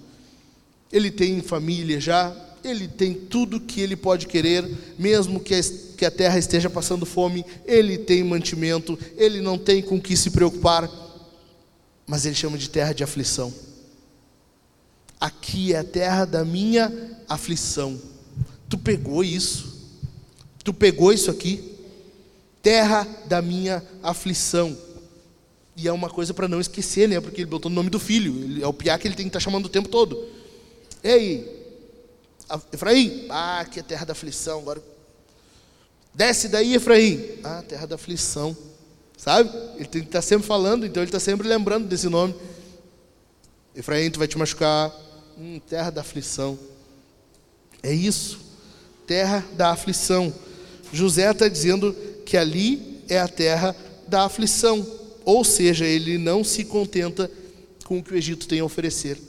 [0.90, 4.66] Ele tem família já, ele tem tudo que ele pode querer,
[4.98, 5.60] mesmo que a,
[5.94, 10.30] que a terra esteja passando fome, ele tem mantimento, ele não tem com que se
[10.30, 10.90] preocupar,
[12.06, 13.52] mas ele chama de terra de aflição.
[15.20, 16.90] Aqui é a terra da minha
[17.28, 18.00] aflição.
[18.70, 19.86] Tu pegou isso?
[20.64, 21.76] Tu pegou isso aqui?
[22.62, 24.74] Terra da minha aflição.
[25.78, 27.20] E é uma coisa para não esquecer, né?
[27.20, 28.60] Porque ele botou o nome do filho.
[28.62, 30.28] É o piá que ele tem que estar tá chamando o tempo todo.
[31.02, 31.72] Ei,
[32.72, 34.58] Efraim, ah, que é terra da aflição.
[34.58, 34.82] Agora,
[36.12, 37.24] desce daí, Efraim.
[37.44, 38.56] Ah, terra da aflição.
[39.16, 39.48] Sabe?
[39.76, 42.34] Ele tem que estar tá sempre falando, então ele está sempre lembrando desse nome.
[43.74, 44.92] Efraim, tu vai te machucar.
[45.38, 46.58] Hum, terra da aflição.
[47.80, 48.48] É isso
[49.08, 50.32] terra da aflição.
[50.92, 53.74] José está dizendo que ali é a terra
[54.06, 54.86] da aflição,
[55.28, 57.30] ou seja, ele não se contenta
[57.84, 59.20] com o que o Egito tem a oferecer.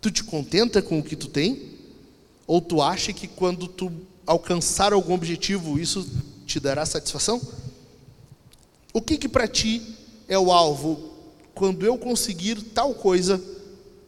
[0.00, 1.74] Tu te contenta com o que tu tem?
[2.46, 3.92] Ou tu acha que quando tu
[4.26, 6.08] alcançar algum objetivo, isso
[6.46, 7.38] te dará satisfação?
[8.94, 9.94] O que que para ti
[10.26, 11.12] é o alvo?
[11.54, 13.38] Quando eu conseguir tal coisa,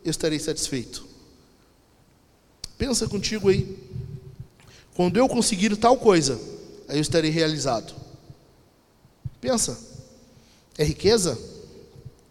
[0.02, 1.06] eu estarei satisfeito.
[2.78, 3.76] Pensa contigo aí.
[4.94, 6.40] Quando eu conseguir tal coisa,
[6.88, 7.92] aí eu estarei realizado.
[9.42, 9.87] Pensa,
[10.78, 11.36] é riqueza?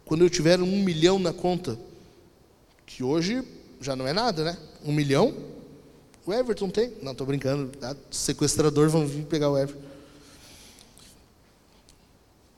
[0.06, 1.78] Quando eu tiver um milhão na conta,
[2.86, 3.44] que hoje
[3.82, 4.58] já não é nada, né?
[4.84, 5.36] Um milhão?
[6.26, 6.94] O Everton tem?
[7.02, 7.68] Não, estou brincando.
[7.78, 7.96] Tá?
[8.10, 9.86] Sequestrador vão vir pegar o Everton.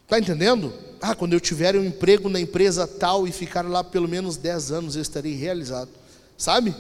[0.04, 0.73] Está entendendo?
[1.02, 4.71] Ah, quando eu tiver um emprego na empresa tal e ficar lá pelo menos 10
[4.71, 5.89] anos, eu estarei realizado.
[6.38, 6.75] Sabe?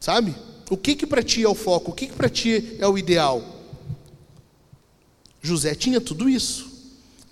[0.00, 0.34] Sabe?
[0.70, 1.90] O que que para ti é o foco?
[1.90, 3.42] O que que para ti é o ideal?
[5.42, 6.73] José tinha tudo isso.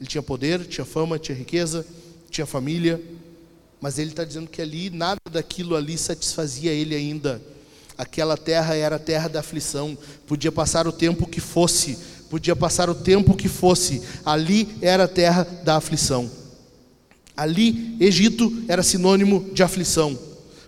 [0.03, 1.87] Ele tinha poder, tinha fama, tinha riqueza,
[2.29, 3.01] tinha família,
[3.81, 7.41] mas ele está dizendo que ali nada daquilo ali satisfazia ele ainda.
[7.97, 9.97] Aquela terra era a terra da aflição.
[10.27, 11.97] Podia passar o tempo que fosse,
[12.29, 14.03] podia passar o tempo que fosse.
[14.25, 16.29] Ali era a terra da aflição.
[17.37, 20.19] Ali, Egito era sinônimo de aflição,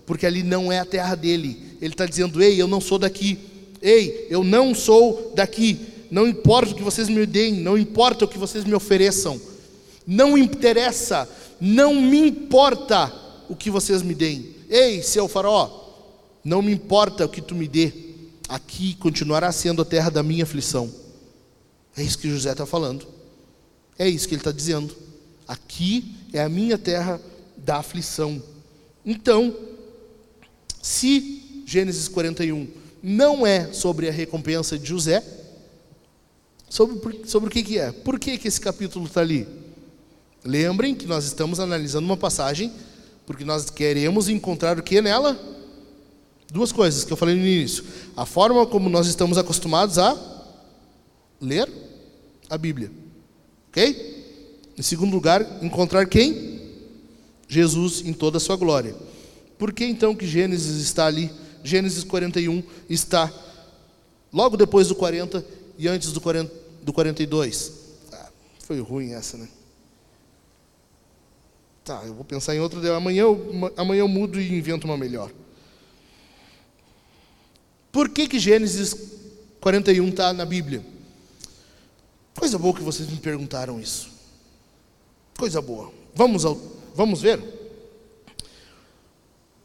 [0.07, 3.37] porque ali não é a terra dele, ele está dizendo: Ei, eu não sou daqui.
[3.83, 5.94] Ei, eu não sou daqui.
[6.15, 9.41] Não importa o que vocês me deem, não importa o que vocês me ofereçam.
[10.07, 11.29] Não interessa,
[11.61, 13.13] não me importa
[13.49, 14.55] o que vocês me deem.
[14.71, 15.91] Ei, seu faraó,
[16.45, 17.93] não me importa o que tu me dê.
[18.49, 20.89] Aqui continuará sendo a terra da minha aflição.
[21.97, 23.09] É isso que José está falando.
[23.99, 24.95] É isso que ele está dizendo.
[25.49, 27.21] Aqui é a minha terra
[27.57, 28.41] da aflição.
[29.05, 29.53] Então,
[30.81, 32.69] se Gênesis 41
[33.03, 35.43] não é sobre a recompensa de José,
[36.75, 37.93] sobre, sobre o que, que é.
[37.93, 39.47] Por que, que esse capítulo está ali?
[40.45, 42.73] Lembrem que nós estamos analisando uma passagem,
[43.25, 45.39] porque nós queremos encontrar o que nela?
[46.53, 47.85] Duas coisas que eu falei no início.
[48.17, 50.19] A forma como nós estamos acostumados a
[51.41, 51.71] ler
[52.51, 52.91] a Bíblia.
[53.69, 54.73] Ok?
[54.77, 56.61] Em segundo lugar, encontrar quem?
[57.47, 58.97] Jesus em toda a sua glória.
[59.57, 61.31] Por que então que Gênesis está ali?
[61.63, 63.33] Gênesis 41 está
[64.33, 67.73] logo depois do 40 e antes do 40, do 42.
[68.13, 68.29] Ah,
[68.61, 69.49] foi ruim essa, né?
[71.83, 72.97] Tá, eu vou pensar em outra.
[72.97, 75.31] Amanhã eu, amanhã eu mudo e invento uma melhor.
[77.91, 78.95] Por que, que Gênesis
[79.61, 80.85] 41 está na Bíblia?
[82.37, 84.11] Coisa boa que vocês me perguntaram isso.
[85.39, 85.93] Coisa boa.
[86.15, 86.61] Vamos, ao,
[86.95, 87.43] vamos ver?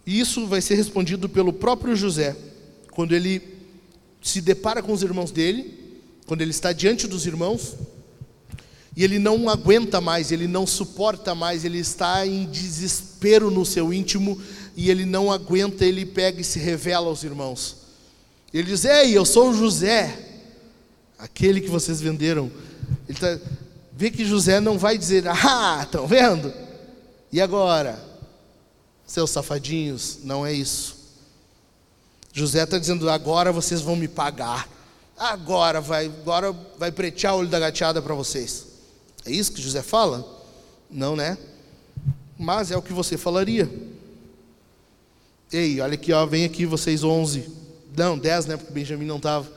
[0.06, 2.36] E isso vai ser respondido pelo próprio José,
[2.92, 3.42] quando ele
[4.22, 5.79] se depara com os irmãos dele,
[6.30, 7.74] quando ele está diante dos irmãos,
[8.96, 13.92] e ele não aguenta mais, ele não suporta mais, ele está em desespero no seu
[13.92, 14.40] íntimo,
[14.76, 17.78] e ele não aguenta, ele pega e se revela aos irmãos.
[18.54, 20.20] Ele diz: Ei, eu sou José,
[21.18, 22.52] aquele que vocês venderam.
[23.08, 23.40] Ele tá,
[23.92, 26.54] vê que José não vai dizer: Ah, estão vendo?
[27.32, 28.00] E agora?
[29.08, 30.96] Seus safadinhos, não é isso.
[32.32, 34.78] José está dizendo: agora vocês vão me pagar.
[35.20, 38.66] Agora vai, agora vai pretear o olho da gateada para vocês.
[39.26, 40.26] É isso que José fala?
[40.90, 41.38] Não, né?
[42.38, 43.70] Mas é o que você falaria.
[45.52, 47.50] Ei, olha aqui, ó, vem aqui vocês 11.
[47.98, 48.56] Não, 10, né?
[48.56, 49.52] Porque Benjamin não estava.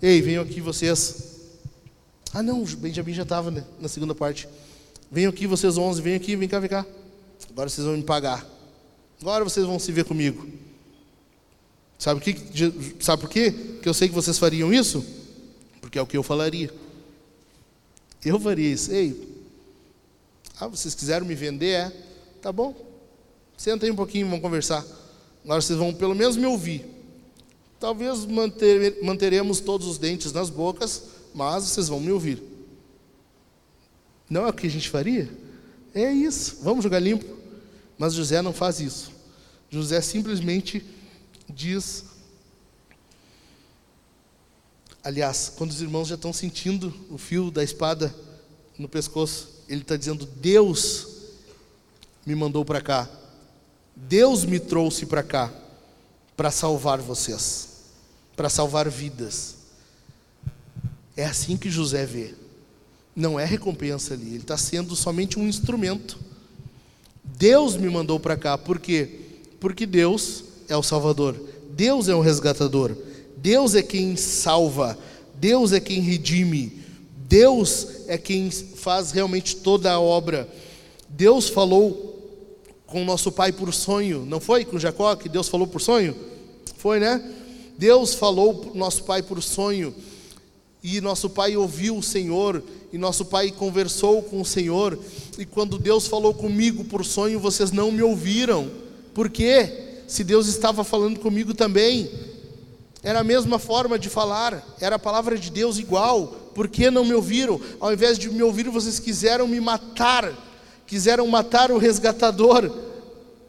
[0.00, 1.40] Ei, venham aqui vocês.
[2.32, 4.48] Ah, não, Benjamin já estava né, na segunda parte.
[5.10, 6.86] Venham aqui vocês 11, venham aqui, vem cá, vem cá.
[7.50, 8.46] Agora vocês vão me pagar.
[9.20, 10.46] Agora vocês vão se ver comigo.
[12.00, 12.34] Sabe, que,
[12.98, 13.52] sabe por quê?
[13.82, 15.04] Que eu sei que vocês fariam isso?
[15.82, 16.72] Porque é o que eu falaria.
[18.24, 18.90] Eu faria isso.
[18.90, 19.28] Ei,
[20.58, 21.72] ah, vocês quiseram me vender?
[21.72, 21.92] É?
[22.40, 22.74] Tá bom.
[23.54, 24.82] Senta aí um pouquinho, vamos conversar.
[25.44, 26.86] Agora vocês vão pelo menos me ouvir.
[27.78, 31.02] Talvez manter, manteremos todos os dentes nas bocas,
[31.34, 32.42] mas vocês vão me ouvir.
[34.30, 35.30] Não é o que a gente faria?
[35.94, 36.60] É isso.
[36.62, 37.26] Vamos jogar limpo.
[37.98, 39.12] Mas José não faz isso.
[39.68, 40.82] José simplesmente
[41.50, 42.04] diz.
[45.02, 48.14] Aliás, quando os irmãos já estão sentindo o fio da espada
[48.78, 51.06] no pescoço, ele está dizendo: Deus
[52.24, 53.08] me mandou para cá.
[53.94, 55.52] Deus me trouxe para cá
[56.36, 57.68] para salvar vocês,
[58.34, 59.56] para salvar vidas.
[61.16, 62.34] É assim que José vê.
[63.14, 66.18] Não é recompensa ali, ele está sendo somente um instrumento
[67.40, 69.08] Deus me mandou para cá, por quê?
[69.58, 71.36] Porque Deus é o Salvador,
[71.70, 72.96] Deus é o resgatador,
[73.36, 74.96] Deus é quem salva,
[75.34, 76.80] Deus é quem redime,
[77.28, 80.48] Deus é quem faz realmente toda a obra.
[81.08, 82.08] Deus falou
[82.86, 86.14] com nosso pai por sonho, não foi com Jacó que Deus falou por sonho?
[86.76, 87.22] Foi, né?
[87.76, 89.94] Deus falou nosso pai por sonho,
[90.82, 92.62] e nosso pai ouviu o Senhor,
[92.92, 94.98] e nosso pai conversou com o Senhor,
[95.38, 98.70] e quando Deus falou comigo por sonho, vocês não me ouviram.
[99.14, 99.89] Por quê?
[100.10, 102.10] Se Deus estava falando comigo também,
[103.02, 106.26] era a mesma forma de falar, era a palavra de Deus igual.
[106.54, 107.60] Por que não me ouviram?
[107.78, 110.32] Ao invés de me ouvir, vocês quiseram me matar,
[110.86, 112.70] quiseram matar o resgatador.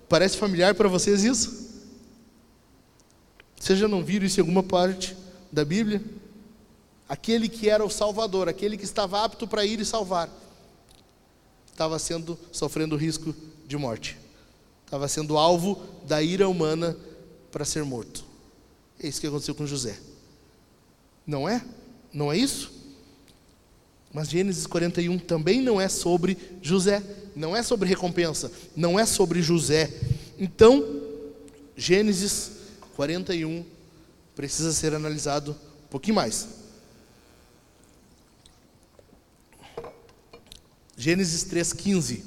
[0.08, 1.70] Parece familiar para vocês isso?
[3.60, 5.16] Vocês já não viram isso em alguma parte
[5.52, 6.02] da Bíblia?
[7.12, 10.30] aquele que era o Salvador, aquele que estava apto para ir e salvar,
[11.70, 13.36] estava sendo sofrendo risco
[13.68, 14.18] de morte,
[14.92, 16.98] estava sendo alvo da ira humana
[17.50, 18.26] para ser morto.
[19.02, 19.98] É isso que aconteceu com José.
[21.26, 21.64] Não é?
[22.12, 22.74] Não é isso?
[24.14, 27.02] Mas Gênesis 41 também não é sobre José,
[27.34, 29.90] não é sobre recompensa, não é sobre José.
[30.38, 31.02] Então,
[31.78, 32.52] Gênesis
[32.98, 33.64] 41
[34.36, 36.50] precisa ser analisado um pouquinho mais.
[40.98, 42.24] Gênesis 3,15.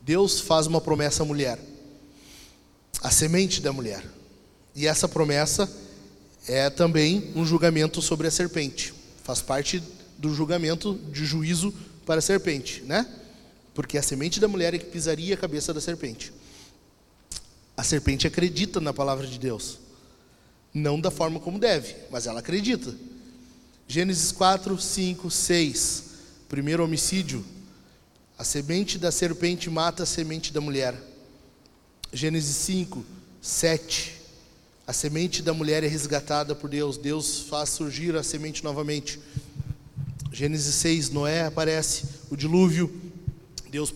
[0.00, 1.58] Deus faz uma promessa à mulher,
[3.02, 4.04] a semente da mulher.
[4.74, 5.70] E essa promessa
[6.46, 8.94] é também um julgamento sobre a serpente.
[9.24, 9.82] Faz parte
[10.18, 11.72] do julgamento de juízo
[12.06, 13.06] para a serpente, né?
[13.74, 16.32] Porque a semente da mulher é que pisaria a cabeça da serpente.
[17.76, 19.78] A serpente acredita na palavra de Deus.
[20.72, 22.94] Não da forma como deve, mas ela acredita.
[23.88, 26.04] Gênesis 4, 5, 6.
[26.48, 27.44] Primeiro homicídio
[28.40, 30.94] a semente da serpente mata a semente da mulher.
[32.12, 33.04] Gênesis 5,
[33.40, 34.20] 7.
[34.84, 36.96] A semente da mulher é resgatada por Deus.
[36.96, 39.20] Deus faz surgir a semente novamente.
[40.32, 42.92] Gênesis 6, Noé aparece, o dilúvio.
[43.70, 43.92] Deus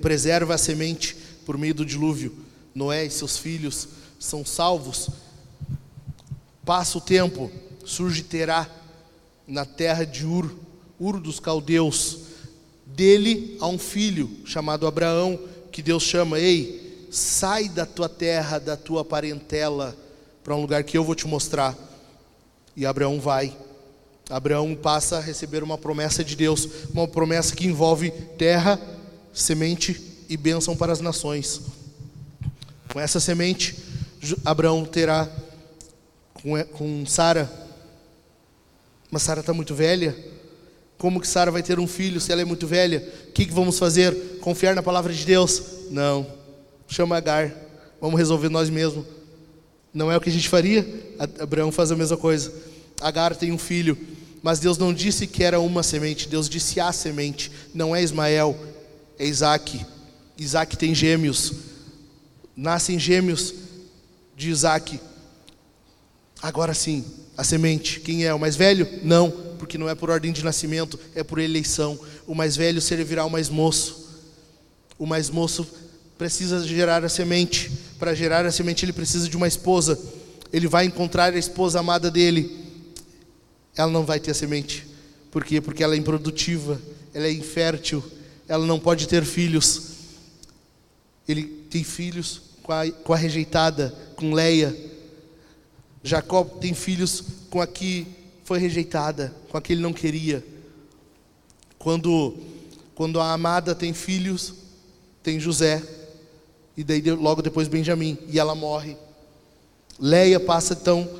[0.00, 1.14] preserva a semente
[1.44, 2.34] por meio do dilúvio.
[2.74, 3.88] Noé e seus filhos
[4.18, 5.10] são salvos.
[6.64, 7.50] Passa o tempo,
[7.84, 8.66] surge Terá
[9.46, 10.54] na terra de Ur,
[10.98, 12.20] Ur dos caldeus
[12.86, 15.38] dele a um filho chamado Abraão,
[15.70, 19.96] que Deus chama: Ei, sai da tua terra, da tua parentela,
[20.42, 21.76] para um lugar que eu vou te mostrar.
[22.76, 23.56] E Abraão vai.
[24.30, 28.78] Abraão passa a receber uma promessa de Deus, uma promessa que envolve terra,
[29.32, 31.60] semente e bênção para as nações.
[32.92, 33.76] Com essa semente,
[34.44, 35.28] Abraão terá
[36.72, 37.50] com, Sara,
[39.10, 40.16] mas Sara está muito velha.
[40.98, 43.06] Como que Sara vai ter um filho se ela é muito velha?
[43.28, 44.38] O que, que vamos fazer?
[44.40, 45.62] Confiar na palavra de Deus?
[45.90, 46.37] Não.
[46.88, 47.54] Chama Agar.
[48.00, 49.04] Vamos resolver nós mesmos.
[49.92, 50.86] Não é o que a gente faria?
[51.38, 52.52] Abraão faz a mesma coisa.
[53.00, 53.96] Agar tem um filho,
[54.42, 57.52] mas Deus não disse que era uma semente, Deus disse a semente.
[57.74, 58.58] Não é Ismael,
[59.18, 59.84] é Isaac.
[60.36, 61.52] Isaac tem gêmeos.
[62.56, 63.54] Nascem gêmeos
[64.36, 65.00] de Isaac.
[66.40, 67.04] Agora sim,
[67.36, 68.00] a semente.
[68.00, 68.32] Quem é?
[68.32, 68.88] O mais velho?
[69.02, 71.98] Não, porque não é por ordem de nascimento, é por eleição.
[72.26, 74.08] O mais velho servirá ao mais moço.
[74.98, 75.66] O mais moço
[76.18, 77.70] precisa gerar a semente.
[77.98, 79.98] Para gerar a semente, ele precisa de uma esposa.
[80.52, 82.66] Ele vai encontrar a esposa amada dele.
[83.76, 84.84] Ela não vai ter semente.
[85.30, 85.60] Por quê?
[85.60, 86.80] Porque ela é improdutiva,
[87.14, 88.02] ela é infértil,
[88.48, 89.82] ela não pode ter filhos.
[91.28, 94.74] Ele tem filhos com a, com a rejeitada, com Leia.
[96.02, 98.06] Jacó tem filhos com a que
[98.44, 100.44] foi rejeitada, com a que ele não queria.
[101.78, 102.34] Quando,
[102.94, 104.54] quando a amada tem filhos,
[105.22, 105.82] tem José,
[106.78, 108.96] e daí logo depois Benjamim, e ela morre.
[109.98, 111.10] Leia passa então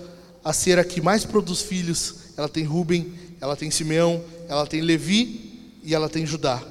[0.44, 2.14] a ser a que mais produz filhos.
[2.36, 6.62] Ela tem Ruben, ela tem Simeão, ela tem Levi e ela tem Judá.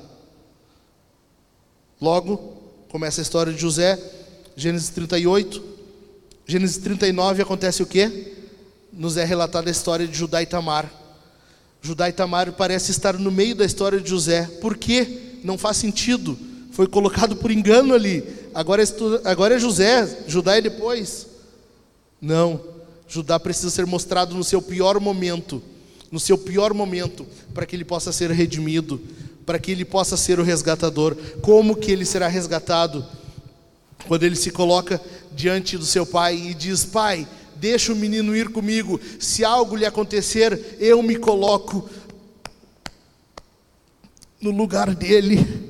[1.99, 2.37] Logo
[2.87, 4.01] começa a história de José,
[4.55, 5.61] Gênesis 38.
[6.45, 8.35] Gênesis 39 acontece o quê?
[8.93, 10.89] Nos é relatada a história de Judá e Tamar.
[11.81, 14.45] Judá e Tamar parece estar no meio da história de José.
[14.61, 15.39] Por quê?
[15.43, 16.39] Não faz sentido.
[16.77, 18.23] Foi colocado por engano ali.
[18.53, 18.83] Agora,
[19.23, 21.25] agora é José, Judá é depois.
[22.21, 22.61] Não.
[23.07, 25.59] Judá precisa ser mostrado no seu pior momento,
[26.11, 29.01] no seu pior momento, para que ele possa ser redimido,
[29.43, 31.17] para que ele possa ser o resgatador.
[31.41, 33.03] Como que ele será resgatado?
[34.07, 35.01] Quando ele se coloca
[35.31, 39.85] diante do seu pai e diz: Pai, deixa o menino ir comigo, se algo lhe
[39.87, 41.89] acontecer, eu me coloco
[44.39, 45.66] no lugar dele,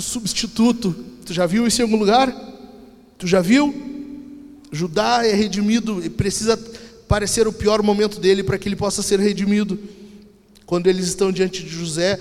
[0.00, 0.92] o substituto.
[1.24, 2.34] Tu já viu isso em algum lugar?
[3.18, 3.72] Tu já viu?
[4.72, 6.56] Judá é redimido e precisa
[7.06, 9.78] parecer o pior momento dele para que ele possa ser redimido.
[10.64, 12.18] Quando eles estão diante de José,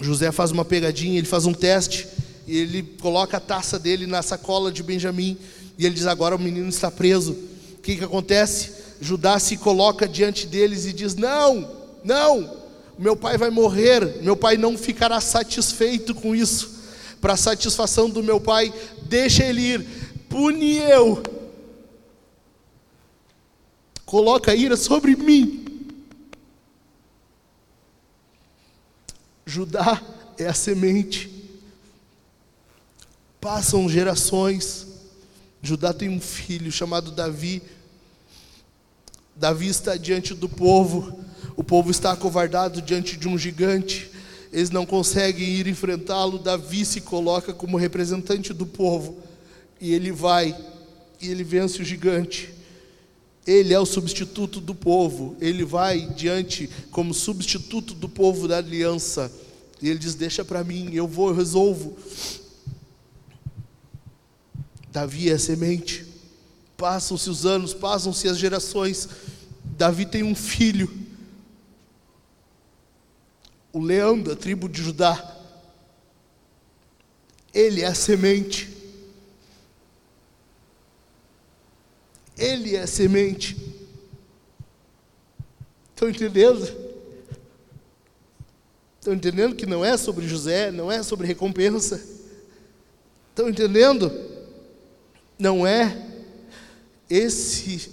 [0.00, 2.08] José faz uma pegadinha, ele faz um teste,
[2.46, 5.36] e ele coloca a taça dele na sacola de Benjamim,
[5.78, 7.32] e ele diz: Agora o menino está preso.
[7.78, 8.72] O que, que acontece?
[9.00, 11.70] Judá se coloca diante deles e diz: Não,
[12.02, 12.56] não,
[12.98, 16.75] meu pai vai morrer, meu pai não ficará satisfeito com isso.
[17.20, 19.82] Para satisfação do meu pai, deixa ele ir,
[20.28, 21.22] pune eu,
[24.04, 25.64] coloca a ira sobre mim.
[29.44, 30.02] Judá
[30.36, 31.30] é a semente.
[33.40, 34.86] Passam gerações.
[35.62, 37.62] Judá tem um filho chamado Davi.
[39.36, 41.24] Davi está diante do povo.
[41.56, 44.10] O povo está acovardado diante de um gigante.
[44.56, 46.38] Eles não conseguem ir enfrentá-lo.
[46.38, 49.18] Davi se coloca como representante do povo.
[49.78, 50.56] E ele vai.
[51.20, 52.54] E ele vence o gigante.
[53.46, 59.30] Ele é o substituto do povo, ele vai diante como substituto do povo da aliança.
[59.80, 61.94] E ele diz: Deixa para mim, eu vou, eu resolvo.
[64.90, 66.06] Davi é semente.
[66.78, 69.06] Passam-se os anos, passam-se as gerações.
[69.76, 70.90] Davi tem um filho,
[73.76, 75.36] o leão da tribo de Judá.
[77.52, 78.74] Ele é a semente.
[82.38, 83.54] Ele é a semente.
[85.90, 86.64] Estão entendendo?
[88.98, 92.02] Estão entendendo que não é sobre José, não é sobre recompensa?
[93.28, 94.10] Estão entendendo?
[95.38, 96.02] Não é
[97.10, 97.90] esse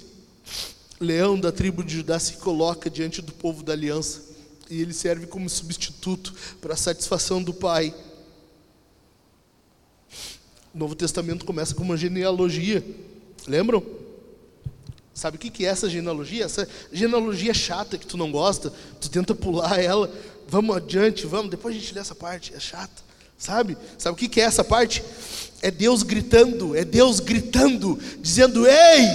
[0.97, 4.32] leão da tribo de Judá se coloca diante do povo da aliança
[4.69, 7.93] e ele serve como substituto para a satisfação do pai.
[10.73, 12.83] O Novo Testamento começa com uma genealogia,
[13.47, 13.83] lembram?
[15.13, 16.45] Sabe o que é essa genealogia?
[16.45, 20.11] Essa genealogia chata que tu não gosta, tu tenta pular ela,
[20.47, 23.03] vamos adiante, vamos, depois a gente lê essa parte, é chata.
[23.37, 23.77] Sabe?
[23.97, 25.03] Sabe o que é essa parte?
[25.61, 29.05] É Deus gritando, é Deus gritando, dizendo: Ei,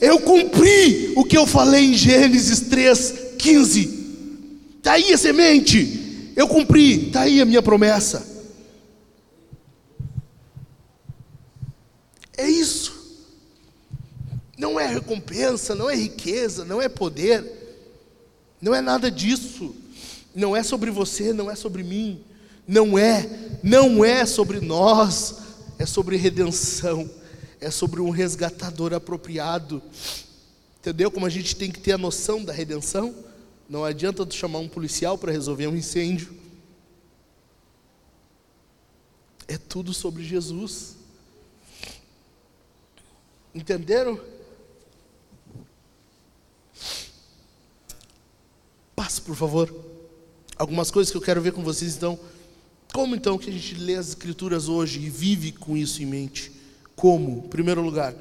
[0.00, 3.93] eu cumpri o que eu falei em Gênesis 3, 15.
[4.84, 8.22] Está aí a semente, eu cumpri, está aí a minha promessa.
[12.36, 12.92] É isso.
[14.58, 17.80] Não é recompensa, não é riqueza, não é poder.
[18.60, 19.74] Não é nada disso.
[20.34, 22.22] Não é sobre você, não é sobre mim.
[22.68, 25.36] Não é, não é sobre nós.
[25.78, 27.08] É sobre redenção.
[27.58, 29.82] É sobre um resgatador apropriado.
[30.78, 33.14] Entendeu como a gente tem que ter a noção da redenção?
[33.68, 36.34] Não adianta tu chamar um policial para resolver um incêndio.
[39.48, 40.96] É tudo sobre Jesus.
[43.54, 44.20] Entenderam?
[48.94, 49.74] Passe, por favor.
[50.56, 52.18] Algumas coisas que eu quero ver com vocês então.
[52.92, 56.52] Como então que a gente lê as escrituras hoje e vive com isso em mente?
[56.94, 57.44] Como?
[57.44, 58.14] Em primeiro lugar,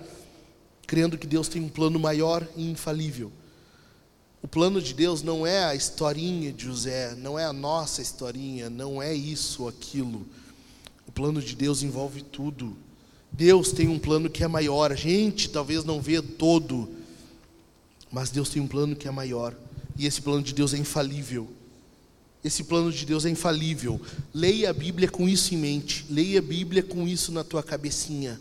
[0.88, 3.32] crendo que Deus tem um plano maior e infalível.
[4.44, 8.70] O plano de Deus não é a historinha de José, não é a nossa historinha,
[8.70, 10.28] não é isso ou aquilo.
[11.08, 12.76] O plano de Deus envolve tudo.
[13.32, 14.91] Deus tem um plano que é maior.
[14.91, 16.89] A gente talvez não vê todo,
[18.12, 19.56] mas Deus tem um plano que é maior.
[19.98, 21.50] E esse plano de Deus é infalível.
[22.44, 24.02] Esse plano de Deus é infalível.
[24.34, 26.06] Leia a Bíblia com isso em mente.
[26.10, 28.39] Leia a Bíblia com isso na tua cabecinha.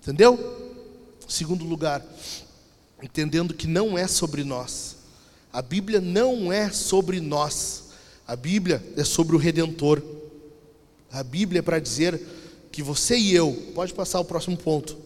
[0.00, 0.72] Entendeu?
[1.26, 2.06] Segundo lugar,
[3.02, 4.93] entendendo que não é sobre nós.
[5.54, 7.84] A Bíblia não é sobre nós.
[8.26, 10.02] A Bíblia é sobre o Redentor.
[11.12, 12.20] A Bíblia é para dizer
[12.72, 14.98] que você e eu, pode passar o próximo ponto.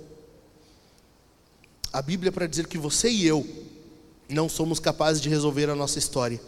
[1.93, 3.47] A Bíblia é para dizer que você e eu
[4.27, 6.41] não somos capazes de resolver a nossa história.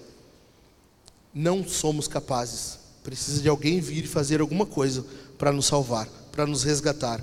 [1.34, 2.78] Não somos capazes.
[3.04, 5.04] Precisa de alguém vir e fazer alguma coisa
[5.36, 7.22] para nos salvar, para nos resgatar.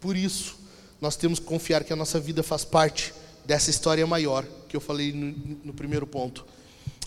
[0.00, 0.56] Por isso,
[1.00, 3.14] nós temos que confiar que a nossa vida faz parte
[3.44, 6.44] dessa história maior que eu falei no, no primeiro ponto.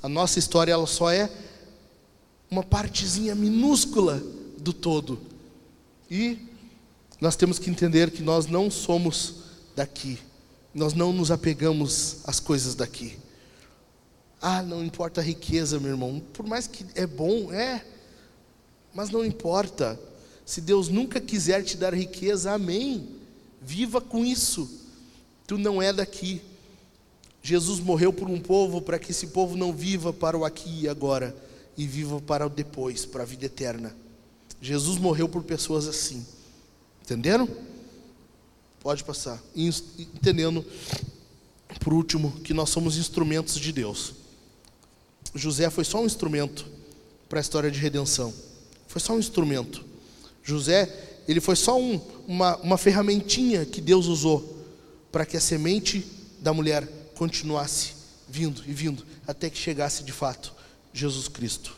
[0.02, 1.30] A nossa história ela só é
[2.50, 4.22] uma partezinha minúscula
[4.58, 5.20] do todo.
[6.10, 6.40] E
[7.20, 9.36] nós temos que entender que nós não somos
[9.76, 10.20] daqui.
[10.74, 13.18] Nós não nos apegamos às coisas daqui.
[14.42, 16.22] Ah, não importa a riqueza, meu irmão.
[16.34, 17.84] Por mais que é bom, é.
[18.94, 20.00] Mas não importa.
[20.46, 23.10] Se Deus nunca quiser te dar riqueza, amém.
[23.62, 24.87] Viva com isso.
[25.48, 26.42] Tu não é daqui.
[27.42, 30.90] Jesus morreu por um povo para que esse povo não viva para o aqui e
[30.90, 31.34] agora,
[31.78, 33.96] e viva para o depois, para a vida eterna.
[34.62, 36.26] Jesus morreu por pessoas assim.
[37.02, 37.48] Entenderam?
[38.82, 39.42] Pode passar.
[39.56, 40.66] Entendendo,
[41.80, 44.14] por último, que nós somos instrumentos de Deus.
[45.34, 46.66] José foi só um instrumento
[47.30, 48.34] para a história de redenção.
[48.88, 49.86] Foi só um instrumento.
[50.44, 54.57] José, ele foi só um, uma, uma ferramentinha que Deus usou
[55.12, 56.06] para que a semente
[56.40, 57.94] da mulher continuasse
[58.28, 60.54] vindo e vindo até que chegasse de fato
[60.94, 61.76] Jesus Cristo.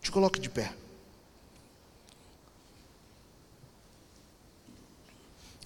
[0.00, 0.72] Te coloque de pé.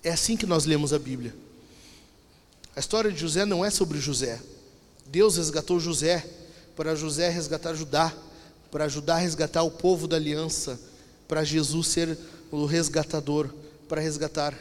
[0.03, 1.35] É assim que nós lemos a Bíblia.
[2.77, 4.41] A história de José não é sobre José.
[5.07, 6.29] Deus resgatou José
[6.77, 8.13] para José resgatar Judá,
[8.71, 10.79] para a resgatar o povo da aliança,
[11.29, 12.19] para Jesus ser
[12.51, 13.49] o resgatador,
[13.89, 14.55] para resgatar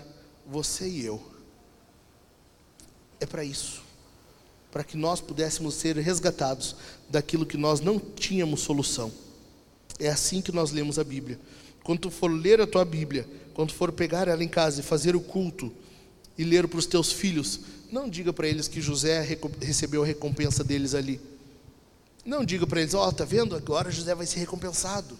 [0.48, 1.22] você e eu.
[3.20, 3.82] É para isso.
[4.72, 6.76] Para que nós pudéssemos ser resgatados
[7.10, 9.12] daquilo que nós não tínhamos solução.
[10.00, 11.40] É assim que nós lemos a Bíblia.
[11.84, 15.16] Quando tu for ler a tua Bíblia, quando for pegar ela em casa e fazer
[15.16, 15.72] o culto
[16.38, 17.60] e ler para os teus filhos,
[17.92, 19.22] não diga para eles que José
[19.62, 21.22] recebeu a recompensa deles ali.
[22.26, 23.56] Não diga para eles, ó, oh, tá vendo?
[23.56, 25.18] Agora José vai ser recompensado.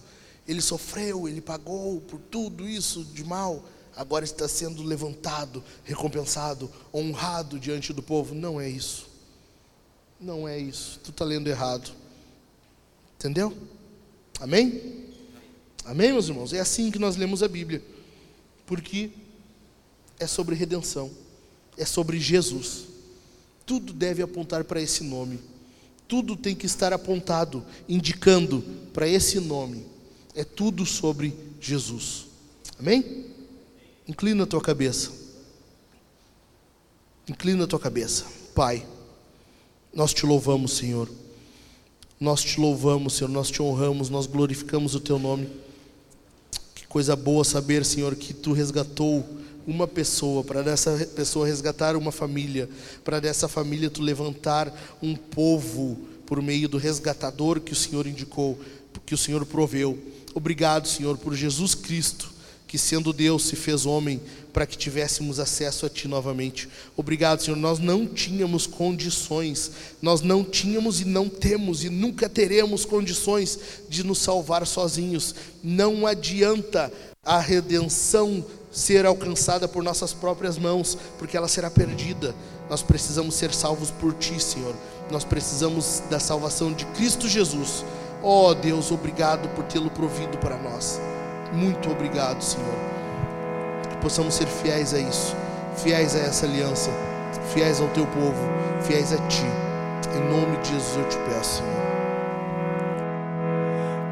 [0.48, 3.64] Ele sofreu, ele pagou por tudo isso de mal.
[3.96, 8.34] Agora está sendo levantado, recompensado, honrado diante do povo.
[8.34, 9.08] Não é isso.
[10.20, 11.00] Não é isso.
[11.04, 11.92] Tu está lendo errado.
[13.16, 13.56] Entendeu?
[14.40, 15.04] Amém?
[15.86, 16.54] Amém, meus irmãos?
[16.54, 17.84] É assim que nós lemos a Bíblia
[18.66, 19.12] porque
[20.20, 21.12] é sobre redenção,
[21.78, 22.86] é sobre Jesus.
[23.66, 25.40] Tudo deve apontar para esse nome,
[26.08, 28.62] tudo tem que estar apontado, indicando
[28.94, 29.86] para esse nome.
[30.36, 32.26] É tudo sobre Jesus.
[32.80, 33.33] Amém?
[34.08, 35.12] Inclina a tua cabeça.
[37.28, 38.26] Inclina a tua cabeça.
[38.54, 38.86] Pai,
[39.94, 41.10] nós te louvamos, Senhor.
[42.20, 43.30] Nós te louvamos, Senhor.
[43.30, 45.50] Nós te honramos, nós glorificamos o teu nome.
[46.90, 49.28] Coisa boa saber, Senhor, que tu resgatou
[49.66, 52.70] uma pessoa, para dessa pessoa resgatar uma família,
[53.04, 58.60] para dessa família tu levantar um povo por meio do resgatador que o Senhor indicou,
[59.06, 59.98] que o Senhor proveu.
[60.34, 62.33] Obrigado, Senhor, por Jesus Cristo,
[62.74, 64.20] que sendo Deus se fez homem
[64.52, 66.68] para que tivéssemos acesso a Ti novamente.
[66.98, 67.56] Obrigado, Senhor.
[67.56, 69.70] Nós não tínhamos condições,
[70.02, 75.36] nós não tínhamos e não temos e nunca teremos condições de nos salvar sozinhos.
[75.64, 76.92] Não adianta
[77.24, 82.34] a redenção ser alcançada por nossas próprias mãos, porque ela será perdida.
[82.72, 84.76] Nós precisamos ser salvos por Ti, Senhor.
[85.12, 87.86] Nós precisamos da salvação de Cristo Jesus.
[88.24, 91.00] Ó oh, Deus, obrigado por tê-lo provido para nós.
[91.54, 92.76] Muito obrigado, Senhor.
[93.90, 95.36] Que possamos ser fiéis a isso,
[95.78, 96.90] fiéis a essa aliança,
[97.54, 98.50] fiéis ao teu povo,
[98.82, 99.46] fiéis a ti.
[100.16, 101.84] Em nome de Jesus eu te peço, Senhor.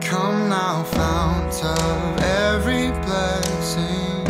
[0.08, 4.26] Come now, fount of every blessing.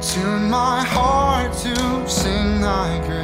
[0.00, 3.23] Tune my heart to sing thy grace.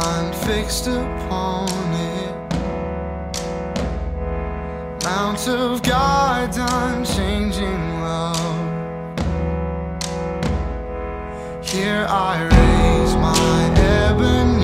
[0.00, 1.68] mind fixed upon
[2.16, 2.34] it.
[5.04, 8.58] Mount of God, I'm changing love.
[11.64, 13.58] Here I raise my
[14.02, 14.55] ebony.